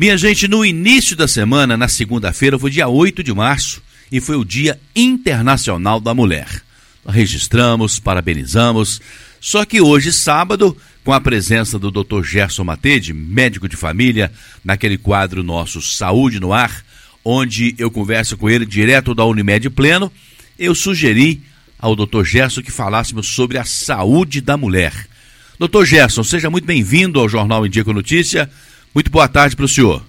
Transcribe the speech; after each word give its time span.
Minha 0.00 0.16
gente, 0.16 0.48
no 0.48 0.64
início 0.64 1.14
da 1.14 1.28
semana, 1.28 1.76
na 1.76 1.86
segunda-feira, 1.86 2.58
foi 2.58 2.70
dia 2.70 2.88
8 2.88 3.22
de 3.22 3.34
março 3.34 3.82
e 4.10 4.18
foi 4.18 4.34
o 4.34 4.46
Dia 4.46 4.80
Internacional 4.96 6.00
da 6.00 6.14
Mulher. 6.14 6.62
Registramos, 7.06 7.98
parabenizamos, 7.98 8.98
só 9.42 9.62
que 9.66 9.78
hoje, 9.78 10.10
sábado, 10.10 10.74
com 11.04 11.12
a 11.12 11.20
presença 11.20 11.78
do 11.78 11.90
Dr. 11.90 12.22
Gerson 12.24 12.64
Matede, 12.64 13.12
médico 13.12 13.68
de 13.68 13.76
família, 13.76 14.32
naquele 14.64 14.96
quadro 14.96 15.42
nosso 15.42 15.82
Saúde 15.82 16.40
no 16.40 16.50
Ar, 16.50 16.82
onde 17.22 17.74
eu 17.76 17.90
converso 17.90 18.38
com 18.38 18.48
ele 18.48 18.64
direto 18.64 19.14
da 19.14 19.26
Unimed 19.26 19.68
Pleno, 19.68 20.10
eu 20.58 20.74
sugeri 20.74 21.42
ao 21.78 21.94
Dr. 21.94 22.24
Gerson 22.24 22.62
que 22.62 22.72
falássemos 22.72 23.28
sobre 23.28 23.58
a 23.58 23.64
saúde 23.64 24.40
da 24.40 24.56
mulher. 24.56 24.94
Dr. 25.58 25.84
Gerson, 25.84 26.24
seja 26.24 26.48
muito 26.48 26.64
bem-vindo 26.64 27.20
ao 27.20 27.28
Jornal 27.28 27.66
Indica 27.66 27.92
Notícia. 27.92 28.50
Muito 28.94 29.10
boa 29.10 29.28
tarde 29.28 29.54
para 29.54 29.64
o 29.64 29.68
senhor. 29.68 30.02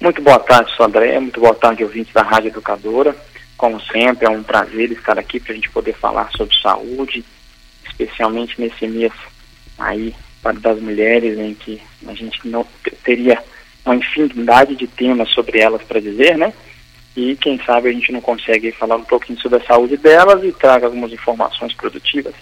Muito 0.00 0.22
boa 0.22 0.38
tarde, 0.38 0.72
sou 0.76 0.86
André. 0.86 1.18
Muito 1.20 1.38
boa 1.38 1.54
tarde, 1.54 1.84
ouvintes 1.84 2.12
da 2.12 2.22
Rádio 2.22 2.48
Educadora. 2.48 3.14
Como 3.56 3.80
sempre, 3.80 4.26
é 4.26 4.30
um 4.30 4.42
prazer 4.42 4.90
estar 4.90 5.18
aqui 5.18 5.38
para 5.38 5.52
a 5.52 5.54
gente 5.54 5.70
poder 5.70 5.94
falar 5.94 6.30
sobre 6.36 6.56
saúde, 6.60 7.24
especialmente 7.84 8.60
nesse 8.60 8.86
mês 8.86 9.12
aí 9.78 10.14
das 10.60 10.80
mulheres, 10.80 11.38
em 11.38 11.54
que 11.54 11.80
a 12.06 12.14
gente 12.14 12.48
não 12.48 12.66
teria 13.04 13.42
uma 13.84 13.94
infinidade 13.94 14.74
de 14.74 14.86
temas 14.86 15.30
sobre 15.30 15.60
elas 15.60 15.82
para 15.82 16.00
dizer, 16.00 16.36
né? 16.36 16.52
E 17.14 17.36
quem 17.36 17.62
sabe 17.64 17.90
a 17.90 17.92
gente 17.92 18.10
não 18.10 18.20
consegue 18.20 18.72
falar 18.72 18.96
um 18.96 19.04
pouquinho 19.04 19.38
sobre 19.40 19.58
a 19.58 19.66
saúde 19.66 19.96
delas 19.96 20.42
e 20.42 20.50
traga 20.52 20.86
algumas 20.86 21.12
informações 21.12 21.74
produtivas. 21.74 22.34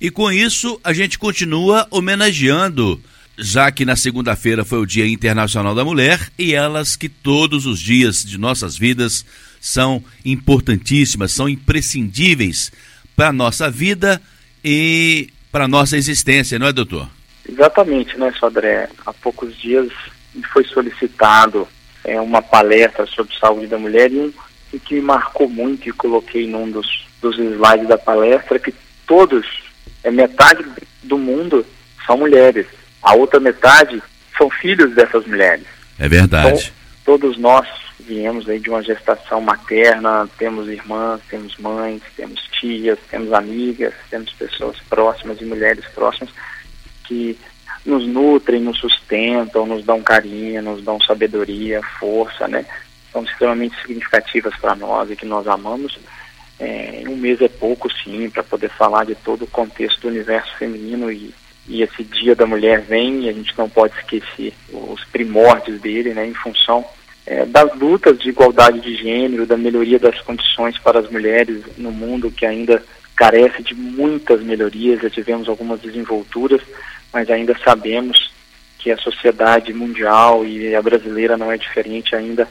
E 0.00 0.10
com 0.10 0.30
isso 0.32 0.80
a 0.82 0.92
gente 0.92 1.18
continua 1.18 1.86
homenageando, 1.90 3.00
já 3.38 3.70
que 3.70 3.84
na 3.84 3.96
segunda-feira 3.96 4.64
foi 4.64 4.78
o 4.78 4.86
Dia 4.86 5.06
Internacional 5.06 5.74
da 5.74 5.84
Mulher 5.84 6.30
e 6.38 6.54
elas 6.54 6.96
que 6.96 7.08
todos 7.08 7.66
os 7.66 7.80
dias 7.80 8.24
de 8.24 8.38
nossas 8.38 8.76
vidas 8.76 9.24
são 9.60 10.02
importantíssimas, 10.24 11.32
são 11.32 11.48
imprescindíveis 11.48 12.72
para 13.16 13.28
a 13.28 13.32
nossa 13.32 13.70
vida 13.70 14.20
e 14.64 15.30
para 15.50 15.64
a 15.64 15.68
nossa 15.68 15.96
existência, 15.96 16.58
não 16.58 16.66
é, 16.66 16.72
doutor? 16.72 17.08
Exatamente, 17.48 18.16
né, 18.16 18.32
Sodré? 18.38 18.88
Há 19.04 19.12
poucos 19.12 19.56
dias 19.58 19.90
foi 20.52 20.64
solicitado 20.64 21.66
é, 22.04 22.20
uma 22.20 22.40
palestra 22.40 23.06
sobre 23.06 23.36
saúde 23.36 23.66
da 23.66 23.78
mulher 23.78 24.10
e, 24.12 24.32
e 24.72 24.78
que 24.78 24.94
me 24.94 25.00
marcou 25.00 25.48
muito 25.48 25.88
e 25.88 25.92
coloquei 25.92 26.46
num 26.46 26.70
dos, 26.70 27.06
dos 27.20 27.38
slides 27.38 27.88
da 27.88 27.98
palestra 27.98 28.58
que 28.58 28.74
todos, 29.06 29.46
é, 30.02 30.10
metade 30.10 30.64
do 31.02 31.18
mundo 31.18 31.66
são 32.06 32.16
mulheres, 32.16 32.66
a 33.02 33.14
outra 33.14 33.40
metade 33.40 34.02
são 34.36 34.50
filhos 34.50 34.94
dessas 34.94 35.26
mulheres. 35.26 35.66
É 35.98 36.08
verdade. 36.08 36.48
Então, 36.48 36.72
todos 37.04 37.36
nós 37.38 37.66
viemos 38.00 38.48
aí 38.48 38.58
de 38.58 38.70
uma 38.70 38.82
gestação 38.82 39.40
materna, 39.40 40.28
temos 40.38 40.68
irmãs, 40.68 41.20
temos 41.28 41.56
mães, 41.58 42.02
temos 42.16 42.40
tias, 42.60 42.98
temos 43.10 43.32
amigas, 43.32 43.94
temos 44.10 44.32
pessoas 44.32 44.76
próximas 44.88 45.40
e 45.40 45.44
mulheres 45.44 45.84
próximas 45.94 46.30
que 47.04 47.38
nos 47.84 48.06
nutrem, 48.06 48.60
nos 48.60 48.78
sustentam, 48.78 49.66
nos 49.66 49.84
dão 49.84 50.02
carinho, 50.02 50.62
nos 50.62 50.82
dão 50.82 51.00
sabedoria, 51.00 51.80
força, 51.98 52.46
né? 52.48 52.64
São 53.12 53.22
extremamente 53.24 53.80
significativas 53.80 54.54
para 54.56 54.74
nós 54.74 55.10
e 55.10 55.16
que 55.16 55.26
nós 55.26 55.46
amamos. 55.46 55.98
É, 56.58 57.02
um 57.08 57.16
mês 57.16 57.40
é 57.40 57.48
pouco, 57.48 57.90
sim, 57.90 58.28
para 58.28 58.42
poder 58.42 58.70
falar 58.70 59.04
de 59.04 59.14
todo 59.14 59.42
o 59.42 59.48
contexto 59.48 60.02
do 60.02 60.08
universo 60.08 60.54
feminino 60.58 61.10
e, 61.10 61.34
e 61.70 61.82
esse 61.82 62.02
Dia 62.02 62.34
da 62.34 62.46
Mulher 62.46 62.80
vem 62.80 63.24
e 63.24 63.28
a 63.28 63.32
gente 63.32 63.56
não 63.56 63.68
pode 63.68 63.96
esquecer 63.96 64.52
os 64.72 65.04
primórdios 65.04 65.80
dele, 65.80 66.12
né? 66.12 66.26
Em 66.26 66.34
função 66.34 66.84
é, 67.24 67.46
das 67.46 67.72
lutas 67.78 68.18
de 68.18 68.28
igualdade 68.28 68.80
de 68.80 68.96
gênero, 68.96 69.46
da 69.46 69.56
melhoria 69.56 69.96
das 69.96 70.20
condições 70.22 70.76
para 70.78 70.98
as 70.98 71.08
mulheres 71.08 71.62
no 71.78 71.92
mundo 71.92 72.28
que 72.28 72.44
ainda 72.44 72.82
carece 73.14 73.62
de 73.62 73.72
muitas 73.72 74.42
melhorias, 74.42 75.00
já 75.00 75.08
tivemos 75.08 75.48
algumas 75.48 75.78
desenvolturas, 75.80 76.60
mas 77.12 77.30
ainda 77.30 77.56
sabemos 77.64 78.32
que 78.76 78.90
a 78.90 78.96
sociedade 78.96 79.72
mundial 79.72 80.44
e 80.44 80.74
a 80.74 80.82
brasileira 80.82 81.36
não 81.36 81.52
é 81.52 81.56
diferente, 81.56 82.16
ainda 82.16 82.48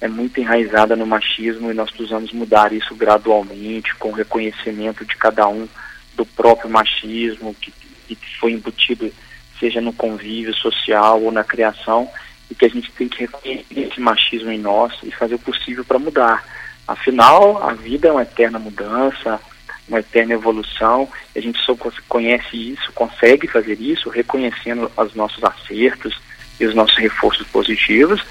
é 0.00 0.06
muito 0.06 0.38
enraizada 0.38 0.94
no 0.94 1.06
machismo 1.06 1.70
e 1.70 1.74
nós 1.74 1.90
precisamos 1.90 2.30
mudar 2.32 2.72
isso 2.72 2.94
gradualmente, 2.94 3.94
com 3.96 4.12
reconhecimento 4.12 5.04
de 5.04 5.16
cada 5.16 5.48
um 5.48 5.66
do 6.14 6.24
próprio 6.26 6.70
machismo 6.70 7.56
que, 7.60 7.72
que 8.16 8.38
foi 8.38 8.52
embutido, 8.52 9.12
seja 9.58 9.80
no 9.80 9.92
convívio 9.92 10.54
social 10.54 11.22
ou 11.22 11.30
na 11.30 11.44
criação, 11.44 12.08
e 12.50 12.54
que 12.54 12.64
a 12.64 12.68
gente 12.68 12.90
tem 12.92 13.08
que 13.08 13.20
reconhecer 13.20 13.80
esse 13.80 14.00
machismo 14.00 14.50
em 14.50 14.58
nós 14.58 14.92
e 15.02 15.10
fazer 15.10 15.36
o 15.36 15.38
possível 15.38 15.84
para 15.84 15.98
mudar. 15.98 16.44
Afinal, 16.86 17.62
a 17.62 17.72
vida 17.72 18.08
é 18.08 18.12
uma 18.12 18.22
eterna 18.22 18.58
mudança, 18.58 19.40
uma 19.88 20.00
eterna 20.00 20.34
evolução. 20.34 21.08
A 21.34 21.40
gente 21.40 21.58
só 21.60 21.76
conhece 22.08 22.72
isso, 22.72 22.92
consegue 22.92 23.46
fazer 23.46 23.80
isso, 23.80 24.10
reconhecendo 24.10 24.90
os 24.96 25.14
nossos 25.14 25.42
acertos 25.44 26.20
e 26.60 26.66
os 26.66 26.74
nossos 26.74 26.96
reforços 26.96 27.46
positivos 27.48 28.22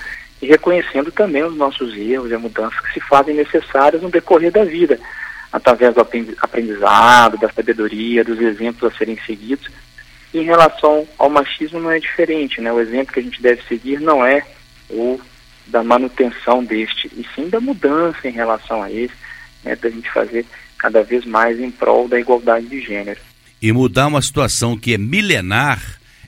e 0.42 0.48
reconhecendo 0.48 1.12
também 1.12 1.44
os 1.44 1.56
nossos 1.56 1.96
erros 1.96 2.32
e 2.32 2.36
as 2.36 2.42
mudanças 2.42 2.80
que 2.80 2.94
se 2.94 3.00
fazem 3.02 3.36
necessárias 3.36 4.02
no 4.02 4.10
decorrer 4.10 4.52
da 4.52 4.64
vida, 4.64 5.00
através 5.52 5.94
do 5.94 6.02
aprendizado, 6.42 7.38
da 7.38 7.50
sabedoria, 7.50 8.24
dos 8.24 8.40
exemplos 8.40 8.92
a 8.92 8.98
serem 8.98 9.18
seguidos. 9.26 9.70
E 10.34 10.40
em 10.40 10.44
relação 10.44 11.08
ao 11.18 11.30
machismo 11.30 11.80
não 11.80 11.92
é 11.92 12.00
diferente, 12.00 12.62
né? 12.62 12.72
O 12.72 12.80
exemplo 12.80 13.14
que 13.14 13.20
a 13.20 13.24
gente 13.24 13.42
deve 13.42 13.62
seguir 13.64 14.00
não 14.00 14.26
é 14.26 14.46
o 14.90 15.20
da 15.68 15.84
manutenção 15.84 16.64
deste, 16.64 17.08
e 17.08 17.26
sim 17.36 17.48
da 17.48 17.60
mudança 17.60 18.28
em 18.28 18.32
relação 18.32 18.82
a 18.82 18.92
esse, 18.92 19.14
né? 19.64 19.76
Da 19.76 19.90
gente 19.90 20.10
fazer 20.12 20.46
cada 20.78 21.04
vez 21.04 21.26
mais 21.26 21.60
em 21.60 21.70
prol 21.70 22.08
da 22.08 22.20
igualdade 22.20 22.68
de 22.68 22.82
gênero. 22.82 23.20
E 23.62 23.72
mudar 23.72 24.08
uma 24.08 24.22
situação 24.22 24.78
que 24.78 24.94
é 24.94 24.98
milenar 24.98 25.80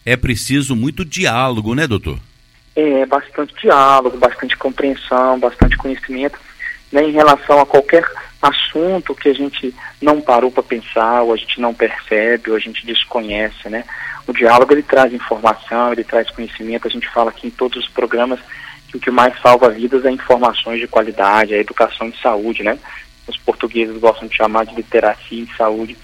é 0.05 0.15
preciso 0.15 0.75
muito 0.75 1.03
diálogo, 1.03 1.73
né, 1.73 1.87
doutor? 1.87 2.19
É, 2.75 3.05
bastante 3.05 3.53
diálogo, 3.61 4.17
bastante 4.17 4.57
compreensão, 4.57 5.39
bastante 5.39 5.77
conhecimento 5.77 6.37
né, 6.91 7.03
em 7.03 7.11
relação 7.11 7.59
a 7.59 7.65
qualquer 7.65 8.03
assunto 8.45 9.15
que 9.15 9.29
a 9.29 9.33
gente 9.33 9.73
não 10.01 10.21
parou 10.21 10.51
para 10.51 10.63
pensar, 10.63 11.21
ou 11.21 11.33
a 11.33 11.37
gente 11.37 11.59
não 11.59 11.73
percebe, 11.73 12.51
ou 12.51 12.55
a 12.55 12.59
gente 12.59 12.85
desconhece, 12.85 13.69
né? 13.69 13.83
O 14.27 14.33
diálogo 14.33 14.73
ele 14.73 14.83
traz 14.83 15.13
informação, 15.13 15.91
ele 15.91 16.03
traz 16.03 16.29
conhecimento. 16.29 16.87
A 16.87 16.91
gente 16.91 17.09
fala 17.09 17.29
aqui 17.29 17.47
em 17.47 17.51
todos 17.51 17.83
os 17.83 17.89
programas 17.89 18.39
que 18.87 18.97
o 18.97 18.99
que 18.99 19.11
mais 19.11 19.39
salva 19.41 19.69
vidas 19.69 20.05
é 20.05 20.11
informações 20.11 20.79
de 20.79 20.87
qualidade, 20.87 21.53
a 21.53 21.57
educação 21.57 22.09
de 22.09 22.21
saúde, 22.21 22.63
né? 22.63 22.77
os 23.27 23.37
portugueses 23.37 23.97
gostam 23.97 24.27
de 24.27 24.35
chamar 24.35 24.65
de 24.65 24.75
literacia 24.75 25.41
em 25.41 25.47
saúde. 25.57 25.97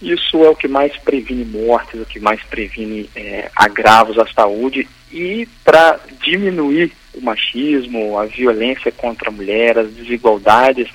Isso 0.00 0.44
é 0.44 0.48
o 0.48 0.56
que 0.56 0.68
mais 0.68 0.96
previne 0.98 1.44
mortes, 1.44 2.00
o 2.00 2.06
que 2.06 2.20
mais 2.20 2.42
previne 2.44 3.10
é, 3.16 3.50
agravos 3.54 4.18
à 4.18 4.26
saúde 4.26 4.88
e 5.12 5.48
para 5.64 5.98
diminuir 6.22 6.92
o 7.14 7.20
machismo, 7.20 8.18
a 8.18 8.26
violência 8.26 8.92
contra 8.92 9.28
a 9.28 9.32
mulher, 9.32 9.78
as 9.78 9.90
desigualdades, 9.92 10.88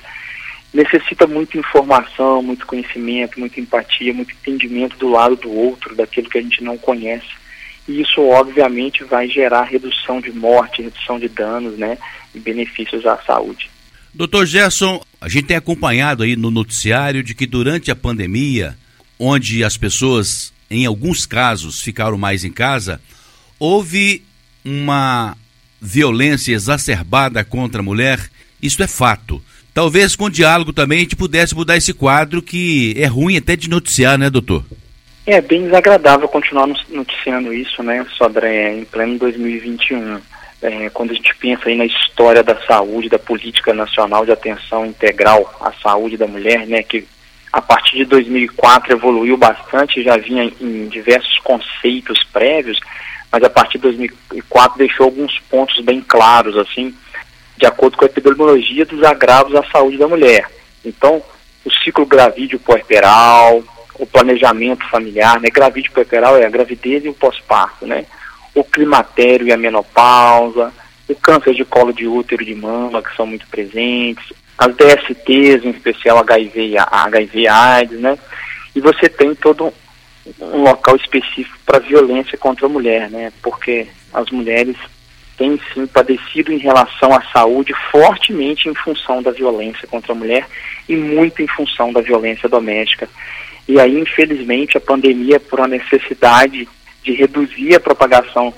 necessita 0.74 1.26
muita 1.26 1.56
informação, 1.56 2.42
muito 2.42 2.66
conhecimento, 2.66 3.38
muita 3.38 3.60
empatia, 3.60 4.12
muito 4.12 4.34
entendimento 4.34 4.98
do 4.98 5.08
lado 5.08 5.36
do 5.36 5.50
outro, 5.50 5.94
daquilo 5.94 6.28
que 6.28 6.38
a 6.38 6.42
gente 6.42 6.64
não 6.64 6.76
conhece. 6.76 7.28
E 7.86 8.00
isso, 8.00 8.20
obviamente, 8.20 9.04
vai 9.04 9.28
gerar 9.28 9.62
redução 9.62 10.20
de 10.20 10.32
morte, 10.32 10.82
redução 10.82 11.18
de 11.20 11.28
danos, 11.28 11.78
né, 11.78 11.96
e 12.34 12.40
benefícios 12.40 13.06
à 13.06 13.16
saúde. 13.18 13.70
Doutor 14.12 14.46
Gerson, 14.46 15.00
a 15.20 15.28
gente 15.28 15.46
tem 15.46 15.56
acompanhado 15.56 16.22
aí 16.22 16.34
no 16.34 16.50
noticiário 16.50 17.22
de 17.22 17.34
que 17.34 17.46
durante 17.46 17.90
a 17.90 17.96
pandemia, 17.96 18.76
onde 19.18 19.62
as 19.62 19.76
pessoas, 19.76 20.52
em 20.70 20.86
alguns 20.86 21.24
casos, 21.24 21.80
ficaram 21.80 22.18
mais 22.18 22.44
em 22.44 22.52
casa, 22.52 23.00
houve 23.58 24.24
uma 24.64 25.36
violência 25.80 26.52
exacerbada 26.52 27.44
contra 27.44 27.80
a 27.80 27.84
mulher. 27.84 28.18
Isso 28.62 28.82
é 28.82 28.86
fato. 28.86 29.42
Talvez 29.74 30.14
com 30.14 30.30
diálogo 30.30 30.72
também 30.72 30.98
a 30.98 31.02
gente 31.02 31.16
pudesse 31.16 31.54
mudar 31.54 31.76
esse 31.76 31.92
quadro 31.92 32.40
que 32.40 32.94
é 32.96 33.06
ruim 33.06 33.36
até 33.36 33.56
de 33.56 33.68
noticiar, 33.68 34.16
né, 34.16 34.30
doutor? 34.30 34.64
É 35.26 35.40
bem 35.40 35.64
desagradável 35.64 36.28
continuar 36.28 36.68
noticiando 36.88 37.52
isso, 37.52 37.82
né, 37.82 38.06
Sodré, 38.16 38.74
em 38.78 38.84
pleno 38.84 39.18
2021 39.18 40.20
é, 40.64 40.88
quando 40.90 41.10
a 41.10 41.14
gente 41.14 41.34
pensa 41.36 41.68
aí 41.68 41.76
na 41.76 41.84
história 41.84 42.42
da 42.42 42.56
saúde, 42.66 43.10
da 43.10 43.18
política 43.18 43.74
nacional 43.74 44.24
de 44.24 44.32
atenção 44.32 44.86
integral 44.86 45.54
à 45.60 45.70
saúde 45.82 46.16
da 46.16 46.26
mulher, 46.26 46.66
né, 46.66 46.82
que 46.82 47.06
a 47.52 47.60
partir 47.60 47.98
de 47.98 48.04
2004 48.06 48.92
evoluiu 48.92 49.36
bastante, 49.36 50.02
já 50.02 50.16
vinha 50.16 50.50
em 50.60 50.88
diversos 50.88 51.38
conceitos 51.40 52.24
prévios, 52.32 52.80
mas 53.30 53.42
a 53.42 53.50
partir 53.50 53.78
de 53.78 53.82
2004 53.82 54.78
deixou 54.78 55.04
alguns 55.04 55.38
pontos 55.50 55.78
bem 55.84 56.00
claros, 56.00 56.56
assim, 56.56 56.94
de 57.64 57.68
acordo 57.68 57.96
com 57.96 58.04
a 58.04 58.08
epidemiologia 58.08 58.84
dos 58.84 59.02
agravos 59.02 59.54
à 59.54 59.64
saúde 59.64 59.96
da 59.96 60.06
mulher. 60.06 60.46
Então, 60.84 61.22
o 61.64 61.72
ciclo 61.72 62.04
gravídeo 62.04 62.60
puerperal, 62.60 63.64
o 63.98 64.04
planejamento 64.04 64.86
familiar, 64.90 65.40
né, 65.40 65.48
gravídeo 65.48 65.90
puerperal 65.90 66.36
é 66.36 66.44
a 66.44 66.50
gravidez 66.50 67.06
e 67.06 67.08
o 67.08 67.14
pós-parto, 67.14 67.86
né, 67.86 68.04
o 68.54 68.62
climatério 68.62 69.46
e 69.46 69.52
a 69.52 69.56
menopausa, 69.56 70.70
o 71.08 71.14
câncer 71.14 71.54
de 71.54 71.64
colo 71.64 71.90
de 71.90 72.06
útero 72.06 72.44
de 72.44 72.54
mama, 72.54 73.02
que 73.02 73.16
são 73.16 73.26
muito 73.26 73.46
presentes, 73.46 74.30
as 74.58 74.74
DSTs, 74.76 75.64
em 75.64 75.70
especial 75.70 76.18
HIV, 76.18 76.74
HIV 76.76 77.48
AIDS, 77.48 77.98
né? 77.98 78.18
E 78.76 78.80
você 78.80 79.08
tem 79.08 79.34
todo 79.34 79.72
um 80.38 80.62
local 80.62 80.96
específico 80.96 81.58
para 81.66 81.80
violência 81.80 82.38
contra 82.38 82.66
a 82.66 82.68
mulher, 82.68 83.10
né? 83.10 83.32
Porque 83.42 83.88
as 84.12 84.30
mulheres 84.30 84.76
têm 85.36 85.58
sim 85.72 85.86
padecido 85.86 86.52
em 86.52 86.58
relação 86.58 87.12
à 87.12 87.22
saúde 87.32 87.72
fortemente 87.90 88.68
em 88.68 88.74
função 88.74 89.22
da 89.22 89.30
violência 89.30 89.86
contra 89.88 90.12
a 90.12 90.14
mulher 90.14 90.46
e 90.88 90.96
muito 90.96 91.42
em 91.42 91.48
função 91.48 91.92
da 91.92 92.00
violência 92.00 92.48
doméstica. 92.48 93.08
E 93.66 93.80
aí, 93.80 93.98
infelizmente, 93.98 94.76
a 94.76 94.80
pandemia, 94.80 95.40
por 95.40 95.58
uma 95.58 95.68
necessidade 95.68 96.68
de 97.02 97.12
reduzir 97.12 97.74
a 97.74 97.80
propagação 97.80 98.52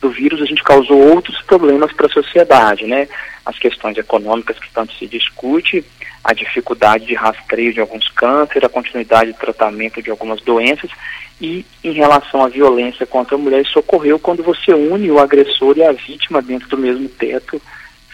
do 0.00 0.10
vírus, 0.10 0.40
a 0.40 0.46
gente 0.46 0.62
causou 0.62 0.98
outros 1.14 1.40
problemas 1.42 1.92
para 1.92 2.06
a 2.06 2.10
sociedade, 2.10 2.86
né? 2.86 3.08
As 3.44 3.58
questões 3.58 3.96
econômicas 3.96 4.58
que 4.58 4.70
tanto 4.72 4.94
se 4.94 5.06
discute, 5.06 5.84
a 6.22 6.32
dificuldade 6.32 7.06
de 7.06 7.14
rastreio 7.14 7.72
de 7.72 7.80
alguns 7.80 8.08
cânceres, 8.08 8.64
a 8.64 8.68
continuidade 8.68 9.32
de 9.32 9.38
tratamento 9.38 10.02
de 10.02 10.10
algumas 10.10 10.40
doenças 10.42 10.90
e 11.40 11.64
em 11.82 11.92
relação 11.92 12.44
à 12.44 12.48
violência 12.48 13.06
contra 13.06 13.34
a 13.34 13.38
mulher, 13.38 13.62
isso 13.62 13.78
ocorreu 13.78 14.18
quando 14.18 14.42
você 14.42 14.74
une 14.74 15.10
o 15.10 15.18
agressor 15.18 15.76
e 15.78 15.82
a 15.82 15.92
vítima 15.92 16.42
dentro 16.42 16.68
do 16.68 16.76
mesmo 16.76 17.08
teto, 17.08 17.60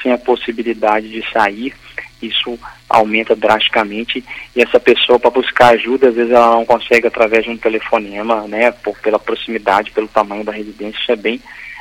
sem 0.00 0.12
a 0.12 0.18
possibilidade 0.18 1.08
de 1.08 1.28
sair. 1.32 1.74
Isso 2.22 2.58
aumenta 2.88 3.34
drasticamente 3.34 4.24
e 4.54 4.62
essa 4.62 4.78
pessoa 4.78 5.18
para 5.18 5.30
buscar 5.30 5.74
ajuda, 5.74 6.08
às 6.08 6.14
vezes 6.14 6.32
ela 6.32 6.52
não 6.52 6.64
consegue 6.64 7.06
através 7.06 7.44
de 7.44 7.50
um 7.50 7.56
telefonema, 7.56 8.46
né, 8.46 8.70
por, 8.70 8.96
pela 9.00 9.18
proximidade, 9.18 9.90
pelo 9.90 10.08
tamanho 10.08 10.44
da 10.44 10.52
residência, 10.52 10.98
isso 10.98 11.12
é 11.12 11.16
bem, 11.16 11.40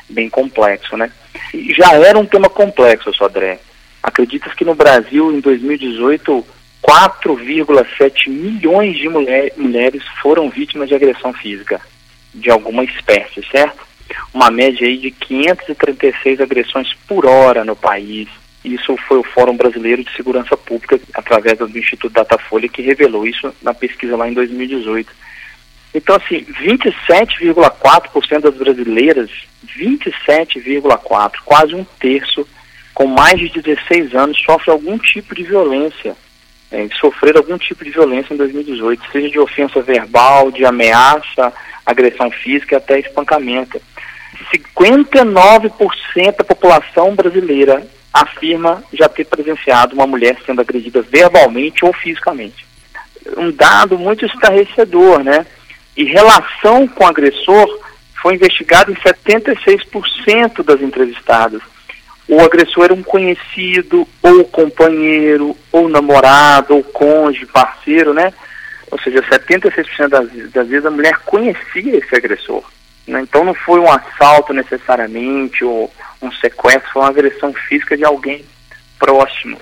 bem 0.10 0.30
complexo, 0.30 0.98
né. 0.98 1.12
E 1.54 1.74
já 1.74 1.94
era 1.94 2.18
um 2.18 2.26
tema 2.26 2.50
complexo, 2.50 3.14
Sodré. 3.14 3.60
Acredita 4.02 4.50
que 4.50 4.66
no 4.66 4.76
Brasil, 4.76 5.32
em 5.32 5.40
2018, 5.40 6.46
4,7 6.88 8.30
milhões 8.30 8.96
de 8.96 9.10
mulher, 9.10 9.52
mulheres 9.58 10.04
foram 10.22 10.50
vítimas 10.50 10.88
de 10.88 10.94
agressão 10.94 11.34
física 11.34 11.82
de 12.34 12.52
alguma 12.52 12.84
espécie, 12.84 13.44
certo? 13.50 13.84
Uma 14.32 14.52
média 14.52 14.86
aí 14.86 14.98
de 14.98 15.10
536 15.10 16.40
agressões 16.40 16.94
por 17.08 17.26
hora 17.26 17.66
no 17.66 17.76
país. 17.76 18.28
Isso 18.64 18.96
foi 19.08 19.18
o 19.18 19.24
Fórum 19.24 19.58
Brasileiro 19.58 20.04
de 20.04 20.16
Segurança 20.16 20.56
Pública, 20.56 21.00
através 21.14 21.58
do 21.58 21.78
Instituto 21.78 22.14
Datafolha, 22.14 22.70
que 22.70 22.84
revelou 22.84 23.26
isso 23.26 23.52
na 23.64 23.74
pesquisa 23.74 24.16
lá 24.16 24.30
em 24.30 24.34
2018. 24.34 25.12
Então, 25.94 26.16
assim, 26.16 26.42
27,4% 26.42 28.42
das 28.42 28.56
brasileiras, 28.56 29.32
27,4%, 29.66 31.32
quase 31.44 31.74
um 31.74 31.86
terço, 32.00 32.48
com 32.94 33.08
mais 33.08 33.40
de 33.40 33.62
16 33.62 34.14
anos 34.14 34.38
sofre 34.44 34.72
algum 34.72 34.98
tipo 34.98 35.34
de 35.34 35.44
violência, 35.44 36.16
é, 36.72 36.88
sofrer 37.00 37.38
algum 37.38 37.58
tipo 37.58 37.84
de 37.84 37.92
violência 37.92 38.34
em 38.34 38.38
2018, 38.38 39.12
seja 39.12 39.30
de 39.30 39.40
ofensa 39.40 39.82
verbal, 39.82 40.52
de 40.52 40.66
ameaça, 40.66 41.54
agressão 41.86 42.30
física 42.32 42.76
e 42.76 42.78
até 42.78 43.00
espancamento. 43.00 43.82
59% 44.54 46.38
da 46.38 46.44
população 46.44 47.16
brasileira 47.16 47.86
afirma 48.14 48.84
já 48.94 49.08
ter 49.10 49.26
presenciado 49.26 49.96
uma 49.96 50.08
mulher 50.08 50.38
sendo 50.46 50.62
agredida 50.62 51.02
verbalmente 51.02 51.84
ou 51.84 51.94
fisicamente. 51.94 52.66
Um 53.38 53.52
dado 53.52 53.98
muito 53.98 54.26
estarrecedor, 54.26 55.24
né? 55.24 55.46
E 55.98 56.04
relação 56.04 56.88
com 56.88 57.04
o 57.04 57.08
agressor 57.08 57.80
foi 58.22 58.36
investigado 58.36 58.92
em 58.92 58.96
76% 58.96 60.64
das 60.64 60.82
entrevistadas 60.82 61.62
o 62.28 62.40
agressor 62.42 62.86
era 62.86 62.94
um 62.94 63.04
conhecido, 63.04 64.08
ou 64.22 64.46
companheiro, 64.46 65.56
ou 65.72 65.88
namorado, 65.88 66.76
ou 66.76 66.84
cônjuge, 66.84 67.46
parceiro, 67.46 68.14
né? 68.14 68.34
Ou 68.90 69.00
seja, 69.00 69.22
76% 69.22 70.08
das, 70.08 70.52
das 70.52 70.68
vezes 70.68 70.86
a 70.86 70.92
mulher 70.92 71.18
conhecia 71.26 71.98
esse 71.98 72.16
agressor. 72.16 72.64
Né? 73.08 73.22
Então 73.22 73.44
não 73.44 73.54
foi 73.54 73.80
um 73.80 73.92
assalto 73.92 74.54
necessariamente, 74.54 75.64
ou 75.64 75.92
um 76.22 76.32
sequestro, 76.32 76.92
foi 76.94 77.02
uma 77.04 77.10
agressão 77.10 77.54
física 77.54 77.96
de 77.96 78.04
alguém 78.04 78.44
próximo. 78.98 79.60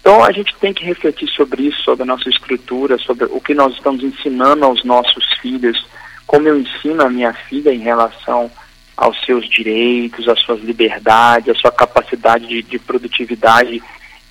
Então 0.00 0.24
a 0.24 0.32
gente 0.32 0.56
tem 0.56 0.72
que 0.72 0.84
refletir 0.84 1.28
sobre 1.28 1.64
isso, 1.64 1.82
sobre 1.82 2.04
a 2.04 2.06
nossa 2.06 2.28
estrutura, 2.30 2.96
sobre 2.98 3.26
o 3.26 3.40
que 3.40 3.52
nós 3.52 3.74
estamos 3.74 4.02
ensinando 4.02 4.64
aos 4.64 4.84
nossos 4.84 5.24
filhos, 5.40 5.86
como 6.26 6.48
eu 6.48 6.58
ensino 6.58 7.02
a 7.02 7.10
minha 7.10 7.32
filha 7.32 7.72
em 7.74 7.80
relação 7.80 8.50
aos 8.98 9.24
seus 9.24 9.48
direitos, 9.48 10.28
às 10.28 10.40
suas 10.40 10.60
liberdades, 10.60 11.48
à 11.48 11.54
sua 11.54 11.70
capacidade 11.70 12.48
de, 12.48 12.62
de 12.62 12.78
produtividade 12.80 13.80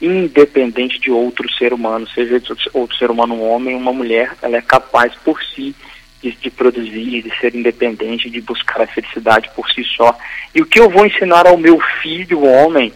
independente 0.01 0.99
de 0.99 1.09
outro 1.09 1.51
ser 1.53 1.73
humano, 1.73 2.07
seja 2.09 2.39
outro 2.73 2.95
ser 2.97 3.09
humano 3.09 3.33
um 3.33 3.49
homem 3.49 3.73
ou 3.73 3.81
uma 3.81 3.93
mulher, 3.93 4.33
ela 4.41 4.57
é 4.57 4.61
capaz 4.61 5.15
por 5.23 5.41
si 5.41 5.73
de, 6.21 6.31
de, 6.31 6.51
produzir, 6.51 7.23
de 7.23 7.39
ser 7.39 7.55
independente, 7.55 8.29
de 8.29 8.41
buscar 8.41 8.81
a 8.81 8.87
felicidade 8.87 9.49
por 9.55 9.69
si 9.71 9.83
só. 9.83 10.15
E 10.53 10.61
o 10.61 10.65
que 10.65 10.79
eu 10.79 10.89
vou 10.89 11.05
ensinar 11.05 11.47
ao 11.47 11.57
meu 11.57 11.79
filho, 12.01 12.43
homem, 12.43 12.93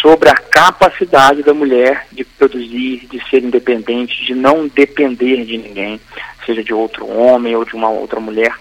sobre 0.00 0.28
a 0.28 0.34
capacidade 0.34 1.42
da 1.42 1.54
mulher 1.54 2.06
de 2.10 2.24
produzir, 2.24 3.06
de 3.10 3.22
ser 3.28 3.44
independente, 3.44 4.24
de 4.24 4.34
não 4.34 4.66
depender 4.66 5.44
de 5.44 5.58
ninguém, 5.58 6.00
seja 6.44 6.64
de 6.64 6.72
outro 6.72 7.06
homem 7.06 7.54
ou 7.54 7.64
de 7.64 7.74
uma 7.74 7.90
outra 7.90 8.18
mulher. 8.18 8.52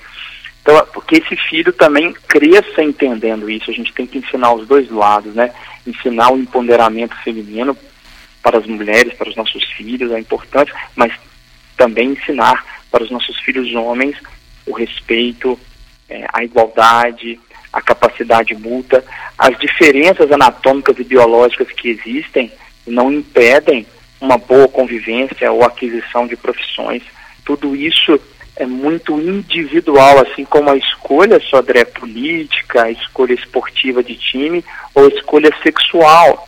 Então, 0.63 0.87
porque 0.93 1.17
esse 1.17 1.35
filho 1.35 1.73
também 1.73 2.13
cresça 2.13 2.81
entendendo 2.81 3.49
isso, 3.49 3.69
a 3.69 3.73
gente 3.73 3.93
tem 3.93 4.07
que 4.07 4.17
ensinar 4.17 4.53
os 4.53 4.65
dois 4.65 4.89
lados, 4.89 5.35
né? 5.35 5.53
Ensinar 5.85 6.31
o 6.31 6.37
empoderamento 6.37 7.15
feminino 7.21 7.77
para 8.41 8.59
as 8.59 8.65
mulheres, 8.65 9.13
para 9.13 9.29
os 9.29 9.35
nossos 9.35 9.61
filhos, 9.73 10.11
é 10.11 10.19
importante, 10.19 10.73
mas 10.95 11.11
também 11.75 12.11
ensinar 12.11 12.63
para 12.89 13.03
os 13.03 13.11
nossos 13.11 13.37
filhos 13.39 13.75
homens 13.75 14.15
o 14.65 14.71
respeito, 14.71 15.59
é, 16.09 16.25
a 16.31 16.45
igualdade, 16.45 17.37
a 17.73 17.81
capacidade 17.81 18.55
mútua, 18.55 19.03
as 19.37 19.57
diferenças 19.59 20.31
anatômicas 20.31 20.97
e 20.97 21.03
biológicas 21.03 21.71
que 21.73 21.89
existem 21.89 22.49
não 22.87 23.11
impedem 23.11 23.85
uma 24.21 24.37
boa 24.37 24.69
convivência 24.69 25.51
ou 25.51 25.65
aquisição 25.65 26.25
de 26.25 26.37
profissões. 26.37 27.03
Tudo 27.43 27.75
isso 27.75 28.17
é 28.55 28.65
muito 28.65 29.19
individual, 29.19 30.19
assim 30.19 30.45
como 30.45 30.69
a 30.69 30.77
escolha 30.77 31.39
só 31.39 31.63
é 31.67 31.85
política, 31.85 32.83
a 32.83 32.91
escolha 32.91 33.33
esportiva 33.33 34.03
de 34.03 34.15
time 34.15 34.63
ou 34.93 35.05
a 35.05 35.09
escolha 35.09 35.49
sexual. 35.63 36.47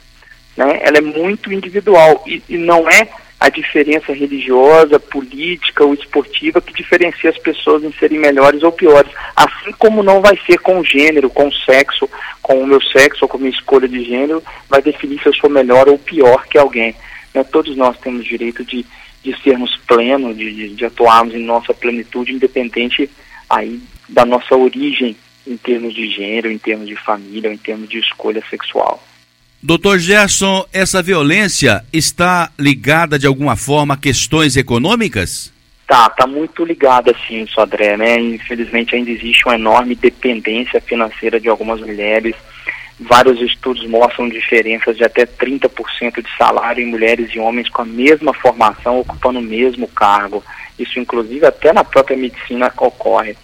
Né? 0.56 0.80
Ela 0.84 0.98
é 0.98 1.02
muito 1.02 1.52
individual 1.52 2.24
e, 2.28 2.42
e 2.48 2.58
não 2.58 2.88
é 2.90 3.10
a 3.40 3.50
diferença 3.50 4.14
religiosa, 4.14 5.00
política 5.00 5.84
ou 5.84 5.94
esportiva 5.94 6.62
que 6.62 6.74
diferencia 6.74 7.30
as 7.30 7.38
pessoas 7.38 7.84
em 7.84 7.92
serem 7.94 8.20
melhores 8.20 8.64
ou 8.64 8.72
piores. 8.72 9.12
Assim 9.36 9.72
como 9.78 10.02
não 10.02 10.22
vai 10.22 10.40
ser 10.46 10.58
com 10.60 10.80
o 10.80 10.86
gênero, 10.86 11.30
com 11.30 11.48
o 11.48 11.54
sexo, 11.54 12.10
com 12.42 12.62
o 12.62 12.68
meu 12.68 12.82
sexo 12.82 13.26
ou 13.26 13.30
com 13.30 13.38
a 13.38 13.40
minha 13.42 13.52
escolha 13.52 13.88
de 13.88 14.04
gênero, 14.04 14.44
vai 14.70 14.82
definir 14.82 15.20
se 15.22 15.28
eu 15.28 15.34
sou 15.34 15.50
melhor 15.50 15.90
ou 15.90 15.98
pior 15.98 16.46
que 16.48 16.58
alguém. 16.58 16.96
Né? 17.34 17.44
Todos 17.44 17.76
nós 17.76 17.98
temos 18.00 18.26
direito 18.26 18.64
de 18.64 18.86
de 19.26 19.36
sermos 19.42 19.76
plenos, 19.88 20.38
de, 20.38 20.54
de, 20.54 20.70
de 20.70 20.86
atuarmos 20.86 21.34
em 21.34 21.44
nossa 21.44 21.74
plenitude, 21.74 22.34
independente 22.34 23.10
aí 23.50 23.82
da 24.08 24.24
nossa 24.24 24.56
origem 24.56 25.16
em 25.48 25.58
termos 25.58 25.94
de 25.94 26.08
gênero, 26.10 26.52
em 26.52 26.58
termos 26.60 26.88
de 26.88 26.96
família, 26.96 27.52
em 27.52 27.58
termos 27.58 27.90
de 27.90 27.98
escolha 27.98 28.44
sexual. 28.50 29.04
Doutor 29.62 29.98
Gerson, 29.98 30.64
essa 30.72 31.02
violência 31.02 31.84
está 31.92 32.52
ligada 32.58 33.18
de 33.18 33.26
alguma 33.26 33.56
forma 33.56 33.96
a 33.96 33.98
questões 33.98 34.56
econômicas? 34.56 35.52
Tá, 35.88 36.08
tá 36.10 36.28
muito 36.28 36.64
ligada 36.64 37.16
sim, 37.28 37.48
Sodré, 37.48 37.98
né? 37.98 38.20
Infelizmente 38.20 38.96
ainda 38.96 39.10
existe 39.10 39.46
uma 39.46 39.56
enorme 39.56 39.96
dependência 39.96 40.80
financeira 40.82 41.40
de 41.40 41.50
algumas 41.50 41.80
mulheres 41.80 42.36
Vários 43.00 43.42
estudos 43.42 43.86
mostram 43.88 44.30
diferenças 44.30 44.96
de 44.96 45.04
até 45.04 45.26
30% 45.26 46.22
de 46.22 46.38
salário 46.38 46.82
em 46.82 46.90
mulheres 46.90 47.30
e 47.34 47.40
homens 47.40 47.70
com 47.70 47.82
a 47.82 47.86
mesma 47.86 48.34
formação, 48.34 49.00
ocupando 49.00 49.40
o 49.40 49.44
mesmo 49.44 49.88
cargo. 49.88 50.42
Isso, 50.80 50.98
inclusive, 51.00 51.46
até 51.46 51.74
na 51.74 51.84
própria 51.84 52.16
medicina 52.16 52.72
ocorre. 52.78 53.36